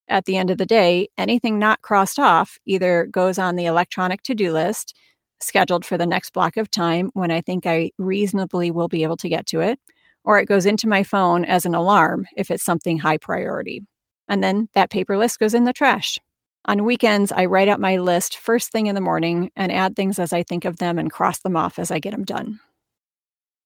At 0.07 0.27
the 0.27 0.37
end 0.37 0.51
of 0.51 0.59
the 0.59 0.67
day, 0.67 1.09
anything 1.17 1.59
not 1.59 1.83
crossed 1.83 2.19
off 2.19 2.59
either 2.67 3.07
goes 3.07 3.39
on 3.39 3.57
the 3.57 3.67
electronic 3.67 4.23
to 4.25 4.35
do 4.35 4.53
list 4.53 4.95
scheduled 5.41 5.85
for 5.85 5.97
the 5.99 6.07
next 6.07 6.33
block 6.33 6.57
of 6.57 6.71
time 6.71 7.11
when 7.15 7.31
I 7.31 7.41
think 7.41 7.67
I 7.67 7.91
reasonably 7.99 8.71
will 8.71 8.89
be 8.89 9.03
able 9.03 9.17
to 9.19 9.29
get 9.29 9.47
to 9.47 9.61
it, 9.61 9.79
or 10.25 10.39
it 10.39 10.47
goes 10.47 10.67
into 10.67 10.89
my 10.89 11.03
phone 11.03 11.45
as 11.45 11.65
an 11.65 11.75
alarm 11.75 12.27
if 12.37 12.51
it's 12.51 12.65
something 12.65 12.99
high 12.99 13.19
priority. 13.19 13.83
And 14.29 14.43
then 14.43 14.69
that 14.75 14.91
paper 14.91 15.17
list 15.17 15.39
goes 15.39 15.55
in 15.55 15.65
the 15.65 15.73
trash. 15.73 16.19
On 16.67 16.85
weekends, 16.85 17.33
I 17.33 17.47
write 17.47 17.69
out 17.69 17.81
my 17.81 17.97
list 17.97 18.37
first 18.37 18.71
thing 18.71 18.89
in 18.89 18.95
the 18.95 19.01
morning 19.01 19.51
and 19.57 19.73
add 19.73 19.97
things 19.97 20.19
as 20.19 20.33
I 20.33 20.43
think 20.43 20.65
of 20.65 20.77
them 20.77 20.99
and 20.99 21.11
cross 21.11 21.39
them 21.39 21.57
off 21.57 21.79
as 21.79 21.91
I 21.91 21.99
get 21.99 22.13
them 22.13 22.25
done. 22.25 22.61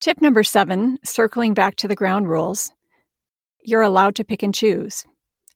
Tip 0.00 0.20
number 0.20 0.44
seven, 0.44 0.98
circling 1.04 1.54
back 1.54 1.76
to 1.76 1.88
the 1.88 1.96
ground 1.96 2.28
rules, 2.28 2.70
you're 3.64 3.82
allowed 3.82 4.14
to 4.16 4.24
pick 4.24 4.42
and 4.42 4.54
choose. 4.54 5.04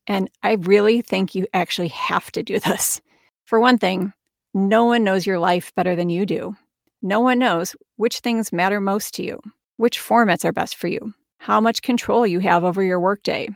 And 0.07 0.31
I 0.43 0.53
really 0.55 1.03
think 1.03 1.35
you 1.35 1.47
actually 1.53 1.89
have 1.89 2.31
to 2.33 2.43
do 2.43 2.59
this. 2.61 3.01
For 3.45 3.61
one 3.61 3.79
thing, 3.79 4.13
no 4.57 4.87
one 4.87 5.05
knows 5.05 5.27
your 5.27 5.39
life 5.39 5.71
better 5.75 5.95
than 5.95 6.09
you 6.09 6.25
do. 6.25 6.57
No 7.03 7.21
one 7.21 7.39
knows 7.39 7.77
which 7.97 8.21
things 8.21 8.55
matter 8.55 8.81
most 8.81 9.13
to 9.17 9.23
you, 9.23 9.39
which 9.77 10.01
formats 10.01 10.47
are 10.47 10.53
best 10.53 10.77
for 10.77 10.89
you, 10.89 11.13
how 11.37 11.61
much 11.61 11.83
control 11.83 12.27
you 12.27 12.41
have 12.41 12.65
over 12.65 12.83
your 12.83 12.99
workday. 12.99 13.51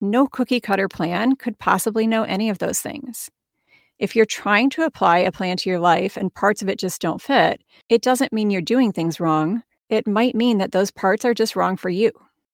No 0.00 0.28
cookie 0.28 0.60
cutter 0.60 0.86
plan 0.86 1.34
could 1.34 1.58
possibly 1.58 2.06
know 2.06 2.22
any 2.22 2.50
of 2.50 2.58
those 2.58 2.78
things. 2.80 3.28
If 3.98 4.14
you're 4.14 4.26
trying 4.26 4.70
to 4.70 4.84
apply 4.84 5.18
a 5.18 5.32
plan 5.32 5.56
to 5.56 5.68
your 5.68 5.80
life 5.80 6.16
and 6.16 6.32
parts 6.32 6.62
of 6.62 6.68
it 6.68 6.78
just 6.78 7.00
don't 7.00 7.20
fit, 7.20 7.60
it 7.88 8.00
doesn't 8.00 8.32
mean 8.32 8.50
you're 8.50 8.62
doing 8.62 8.92
things 8.92 9.18
wrong. 9.18 9.64
It 9.88 10.06
might 10.06 10.36
mean 10.36 10.58
that 10.58 10.70
those 10.70 10.92
parts 10.92 11.24
are 11.24 11.34
just 11.34 11.56
wrong 11.56 11.76
for 11.76 11.88
you. 11.88 12.12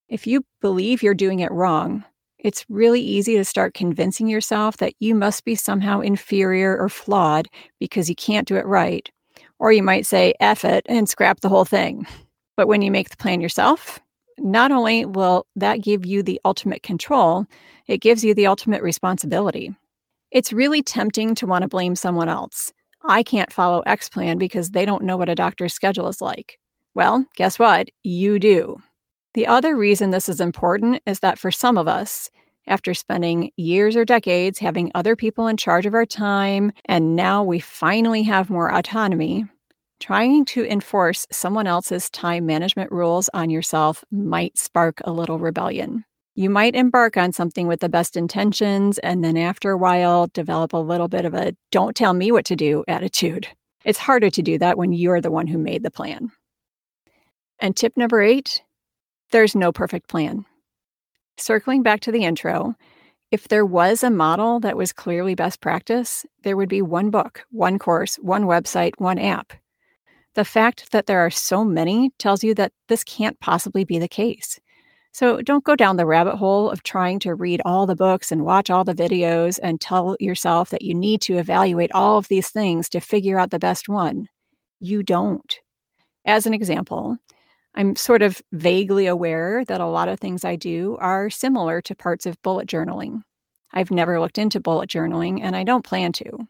If 0.08 0.26
you 0.26 0.46
believe 0.62 1.02
you're 1.02 1.12
doing 1.12 1.40
it 1.40 1.52
wrong, 1.52 2.02
it's 2.44 2.66
really 2.68 3.00
easy 3.00 3.36
to 3.36 3.44
start 3.44 3.72
convincing 3.72 4.28
yourself 4.28 4.76
that 4.76 4.92
you 5.00 5.14
must 5.14 5.44
be 5.44 5.54
somehow 5.54 6.00
inferior 6.00 6.78
or 6.78 6.90
flawed 6.90 7.48
because 7.80 8.08
you 8.08 8.14
can't 8.14 8.46
do 8.46 8.56
it 8.56 8.66
right. 8.66 9.10
Or 9.58 9.72
you 9.72 9.82
might 9.82 10.04
say, 10.04 10.34
F 10.40 10.62
it 10.64 10.84
and 10.86 11.08
scrap 11.08 11.40
the 11.40 11.48
whole 11.48 11.64
thing. 11.64 12.06
But 12.56 12.68
when 12.68 12.82
you 12.82 12.90
make 12.90 13.08
the 13.08 13.16
plan 13.16 13.40
yourself, 13.40 13.98
not 14.38 14.70
only 14.70 15.06
will 15.06 15.46
that 15.56 15.80
give 15.80 16.04
you 16.04 16.22
the 16.22 16.40
ultimate 16.44 16.82
control, 16.82 17.46
it 17.86 17.98
gives 17.98 18.22
you 18.22 18.34
the 18.34 18.46
ultimate 18.46 18.82
responsibility. 18.82 19.74
It's 20.30 20.52
really 20.52 20.82
tempting 20.82 21.34
to 21.36 21.46
want 21.46 21.62
to 21.62 21.68
blame 21.68 21.96
someone 21.96 22.28
else. 22.28 22.72
I 23.06 23.22
can't 23.22 23.52
follow 23.52 23.80
X 23.86 24.08
plan 24.08 24.36
because 24.36 24.70
they 24.70 24.84
don't 24.84 25.04
know 25.04 25.16
what 25.16 25.28
a 25.30 25.34
doctor's 25.34 25.72
schedule 25.72 26.08
is 26.08 26.20
like. 26.20 26.58
Well, 26.94 27.24
guess 27.36 27.58
what? 27.58 27.88
You 28.02 28.38
do. 28.38 28.82
The 29.34 29.48
other 29.48 29.76
reason 29.76 30.10
this 30.10 30.28
is 30.28 30.40
important 30.40 31.02
is 31.06 31.18
that 31.20 31.40
for 31.40 31.50
some 31.50 31.76
of 31.76 31.88
us, 31.88 32.30
after 32.68 32.94
spending 32.94 33.50
years 33.56 33.96
or 33.96 34.04
decades 34.04 34.60
having 34.60 34.92
other 34.94 35.16
people 35.16 35.48
in 35.48 35.56
charge 35.56 35.86
of 35.86 35.94
our 35.94 36.06
time, 36.06 36.70
and 36.86 37.16
now 37.16 37.42
we 37.42 37.58
finally 37.58 38.22
have 38.22 38.48
more 38.48 38.72
autonomy, 38.72 39.44
trying 39.98 40.44
to 40.46 40.64
enforce 40.64 41.26
someone 41.32 41.66
else's 41.66 42.08
time 42.10 42.46
management 42.46 42.92
rules 42.92 43.28
on 43.34 43.50
yourself 43.50 44.04
might 44.12 44.56
spark 44.56 45.00
a 45.04 45.12
little 45.12 45.40
rebellion. 45.40 46.04
You 46.36 46.48
might 46.48 46.76
embark 46.76 47.16
on 47.16 47.32
something 47.32 47.66
with 47.66 47.80
the 47.80 47.88
best 47.88 48.16
intentions, 48.16 48.98
and 48.98 49.24
then 49.24 49.36
after 49.36 49.72
a 49.72 49.78
while, 49.78 50.28
develop 50.28 50.72
a 50.72 50.78
little 50.78 51.08
bit 51.08 51.24
of 51.24 51.34
a 51.34 51.56
don't 51.72 51.96
tell 51.96 52.14
me 52.14 52.30
what 52.30 52.44
to 52.46 52.56
do 52.56 52.84
attitude. 52.86 53.48
It's 53.84 53.98
harder 53.98 54.30
to 54.30 54.42
do 54.42 54.58
that 54.58 54.78
when 54.78 54.92
you're 54.92 55.20
the 55.20 55.30
one 55.30 55.48
who 55.48 55.58
made 55.58 55.82
the 55.82 55.90
plan. 55.90 56.30
And 57.58 57.76
tip 57.76 57.96
number 57.96 58.22
eight 58.22 58.62
there's 59.30 59.54
no 59.54 59.72
perfect 59.72 60.08
plan. 60.08 60.44
Circling 61.36 61.82
back 61.82 62.00
to 62.00 62.12
the 62.12 62.24
intro, 62.24 62.74
if 63.30 63.48
there 63.48 63.66
was 63.66 64.04
a 64.04 64.10
model 64.10 64.60
that 64.60 64.76
was 64.76 64.92
clearly 64.92 65.34
best 65.34 65.60
practice, 65.60 66.24
there 66.44 66.56
would 66.56 66.68
be 66.68 66.82
one 66.82 67.10
book, 67.10 67.42
one 67.50 67.78
course, 67.78 68.16
one 68.16 68.44
website, 68.44 68.92
one 68.98 69.18
app. 69.18 69.52
The 70.34 70.44
fact 70.44 70.92
that 70.92 71.06
there 71.06 71.20
are 71.20 71.30
so 71.30 71.64
many 71.64 72.10
tells 72.18 72.44
you 72.44 72.54
that 72.54 72.72
this 72.88 73.02
can't 73.02 73.38
possibly 73.40 73.84
be 73.84 73.98
the 73.98 74.08
case. 74.08 74.60
So 75.12 75.40
don't 75.42 75.64
go 75.64 75.76
down 75.76 75.96
the 75.96 76.06
rabbit 76.06 76.36
hole 76.36 76.68
of 76.68 76.82
trying 76.82 77.20
to 77.20 77.36
read 77.36 77.62
all 77.64 77.86
the 77.86 77.94
books 77.94 78.32
and 78.32 78.44
watch 78.44 78.68
all 78.68 78.82
the 78.82 78.94
videos 78.94 79.60
and 79.62 79.80
tell 79.80 80.16
yourself 80.18 80.70
that 80.70 80.82
you 80.82 80.92
need 80.92 81.20
to 81.22 81.38
evaluate 81.38 81.92
all 81.92 82.18
of 82.18 82.26
these 82.26 82.50
things 82.50 82.88
to 82.88 83.00
figure 83.00 83.38
out 83.38 83.50
the 83.50 83.60
best 83.60 83.88
one. 83.88 84.28
You 84.80 85.04
don't. 85.04 85.60
As 86.24 86.46
an 86.46 86.54
example, 86.54 87.16
I'm 87.74 87.96
sort 87.96 88.22
of 88.22 88.40
vaguely 88.52 89.06
aware 89.06 89.64
that 89.64 89.80
a 89.80 89.86
lot 89.86 90.08
of 90.08 90.20
things 90.20 90.44
I 90.44 90.56
do 90.56 90.96
are 91.00 91.28
similar 91.28 91.80
to 91.82 91.94
parts 91.94 92.24
of 92.24 92.40
bullet 92.42 92.68
journaling. 92.68 93.22
I've 93.72 93.90
never 93.90 94.20
looked 94.20 94.38
into 94.38 94.60
bullet 94.60 94.88
journaling 94.88 95.40
and 95.42 95.56
I 95.56 95.64
don't 95.64 95.84
plan 95.84 96.12
to. 96.12 96.46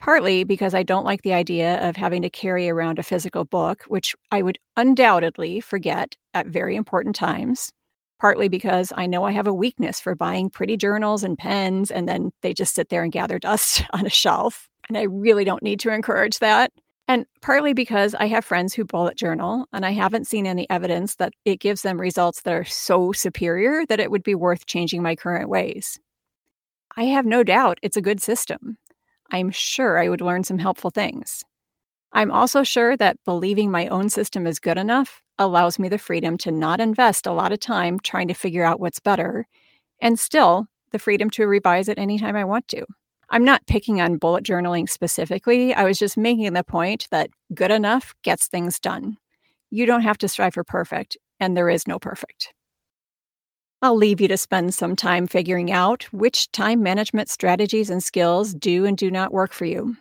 Partly 0.00 0.44
because 0.44 0.72
I 0.72 0.82
don't 0.82 1.04
like 1.04 1.20
the 1.22 1.34
idea 1.34 1.86
of 1.86 1.96
having 1.96 2.22
to 2.22 2.30
carry 2.30 2.70
around 2.70 2.98
a 2.98 3.02
physical 3.02 3.44
book, 3.44 3.82
which 3.88 4.14
I 4.30 4.40
would 4.40 4.58
undoubtedly 4.78 5.60
forget 5.60 6.16
at 6.32 6.46
very 6.46 6.74
important 6.74 7.14
times. 7.14 7.70
Partly 8.18 8.48
because 8.48 8.94
I 8.96 9.06
know 9.06 9.24
I 9.24 9.32
have 9.32 9.46
a 9.46 9.52
weakness 9.52 10.00
for 10.00 10.14
buying 10.14 10.48
pretty 10.48 10.78
journals 10.78 11.22
and 11.22 11.36
pens 11.36 11.90
and 11.90 12.08
then 12.08 12.30
they 12.40 12.54
just 12.54 12.74
sit 12.74 12.88
there 12.88 13.02
and 13.02 13.12
gather 13.12 13.38
dust 13.40 13.84
on 13.92 14.06
a 14.06 14.10
shelf. 14.10 14.68
And 14.88 14.96
I 14.96 15.02
really 15.02 15.44
don't 15.44 15.62
need 15.62 15.80
to 15.80 15.92
encourage 15.92 16.38
that. 16.38 16.72
And 17.10 17.26
partly 17.42 17.72
because 17.72 18.14
I 18.14 18.28
have 18.28 18.44
friends 18.44 18.72
who 18.72 18.84
bullet 18.84 19.16
journal, 19.16 19.66
and 19.72 19.84
I 19.84 19.90
haven't 19.90 20.28
seen 20.28 20.46
any 20.46 20.70
evidence 20.70 21.16
that 21.16 21.32
it 21.44 21.58
gives 21.58 21.82
them 21.82 22.00
results 22.00 22.42
that 22.42 22.54
are 22.54 22.64
so 22.64 23.10
superior 23.10 23.84
that 23.86 23.98
it 23.98 24.12
would 24.12 24.22
be 24.22 24.36
worth 24.36 24.66
changing 24.66 25.02
my 25.02 25.16
current 25.16 25.48
ways. 25.48 25.98
I 26.96 27.06
have 27.06 27.26
no 27.26 27.42
doubt 27.42 27.80
it's 27.82 27.96
a 27.96 28.00
good 28.00 28.22
system. 28.22 28.78
I'm 29.32 29.50
sure 29.50 29.98
I 29.98 30.08
would 30.08 30.20
learn 30.20 30.44
some 30.44 30.60
helpful 30.60 30.90
things. 30.90 31.42
I'm 32.12 32.30
also 32.30 32.62
sure 32.62 32.96
that 32.98 33.16
believing 33.24 33.72
my 33.72 33.88
own 33.88 34.08
system 34.08 34.46
is 34.46 34.60
good 34.60 34.78
enough 34.78 35.20
allows 35.36 35.80
me 35.80 35.88
the 35.88 35.98
freedom 35.98 36.38
to 36.38 36.52
not 36.52 36.78
invest 36.80 37.26
a 37.26 37.32
lot 37.32 37.50
of 37.50 37.58
time 37.58 37.98
trying 37.98 38.28
to 38.28 38.34
figure 38.34 38.64
out 38.64 38.78
what's 38.78 39.00
better, 39.00 39.48
and 40.00 40.16
still 40.16 40.68
the 40.92 41.00
freedom 41.00 41.28
to 41.30 41.48
revise 41.48 41.88
it 41.88 41.98
anytime 41.98 42.36
I 42.36 42.44
want 42.44 42.68
to. 42.68 42.86
I'm 43.30 43.44
not 43.44 43.66
picking 43.66 44.00
on 44.00 44.16
bullet 44.16 44.44
journaling 44.44 44.88
specifically. 44.88 45.72
I 45.72 45.84
was 45.84 45.98
just 45.98 46.16
making 46.16 46.52
the 46.52 46.64
point 46.64 47.06
that 47.10 47.30
good 47.54 47.70
enough 47.70 48.14
gets 48.22 48.48
things 48.48 48.80
done. 48.80 49.16
You 49.70 49.86
don't 49.86 50.02
have 50.02 50.18
to 50.18 50.28
strive 50.28 50.54
for 50.54 50.64
perfect, 50.64 51.16
and 51.38 51.56
there 51.56 51.70
is 51.70 51.86
no 51.86 52.00
perfect. 52.00 52.52
I'll 53.82 53.96
leave 53.96 54.20
you 54.20 54.28
to 54.28 54.36
spend 54.36 54.74
some 54.74 54.96
time 54.96 55.26
figuring 55.26 55.70
out 55.70 56.02
which 56.12 56.50
time 56.52 56.82
management 56.82 57.30
strategies 57.30 57.88
and 57.88 58.02
skills 58.02 58.52
do 58.52 58.84
and 58.84 58.98
do 58.98 59.10
not 59.10 59.32
work 59.32 59.52
for 59.52 59.64
you. 59.64 59.96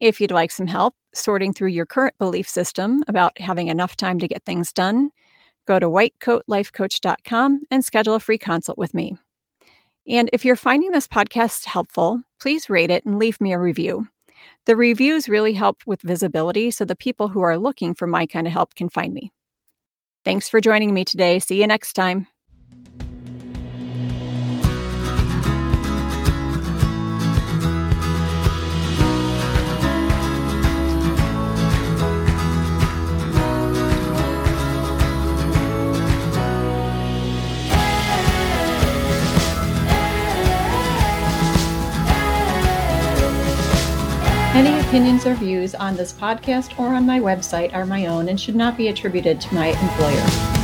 If 0.00 0.20
you'd 0.20 0.32
like 0.32 0.50
some 0.50 0.66
help 0.66 0.94
sorting 1.14 1.52
through 1.52 1.68
your 1.68 1.86
current 1.86 2.18
belief 2.18 2.48
system 2.48 3.02
about 3.08 3.40
having 3.40 3.68
enough 3.68 3.96
time 3.96 4.18
to 4.18 4.28
get 4.28 4.44
things 4.44 4.72
done, 4.72 5.10
go 5.66 5.78
to 5.78 5.86
whitecoatlifecoach.com 5.86 7.62
and 7.70 7.84
schedule 7.84 8.14
a 8.14 8.20
free 8.20 8.38
consult 8.38 8.78
with 8.78 8.94
me. 8.94 9.16
And 10.08 10.30
if 10.32 10.44
you're 10.44 10.56
finding 10.56 10.90
this 10.90 11.06
podcast 11.06 11.66
helpful, 11.66 12.22
please 12.40 12.70
rate 12.70 12.90
it 12.90 13.04
and 13.04 13.18
leave 13.18 13.40
me 13.40 13.52
a 13.52 13.58
review. 13.58 14.08
The 14.66 14.76
reviews 14.76 15.28
really 15.28 15.52
help 15.52 15.82
with 15.86 16.02
visibility 16.02 16.70
so 16.70 16.84
the 16.84 16.96
people 16.96 17.28
who 17.28 17.42
are 17.42 17.58
looking 17.58 17.94
for 17.94 18.06
my 18.06 18.26
kind 18.26 18.46
of 18.46 18.52
help 18.52 18.74
can 18.74 18.88
find 18.88 19.12
me. 19.12 19.32
Thanks 20.24 20.48
for 20.48 20.60
joining 20.60 20.94
me 20.94 21.04
today. 21.04 21.38
See 21.38 21.60
you 21.60 21.66
next 21.66 21.92
time. 21.92 22.26
Opinions 44.88 45.26
or 45.26 45.34
views 45.34 45.74
on 45.74 45.94
this 45.96 46.14
podcast 46.14 46.78
or 46.78 46.94
on 46.94 47.04
my 47.04 47.20
website 47.20 47.74
are 47.74 47.84
my 47.84 48.06
own 48.06 48.30
and 48.30 48.40
should 48.40 48.56
not 48.56 48.74
be 48.74 48.88
attributed 48.88 49.38
to 49.38 49.54
my 49.54 49.66
employer. 49.66 50.57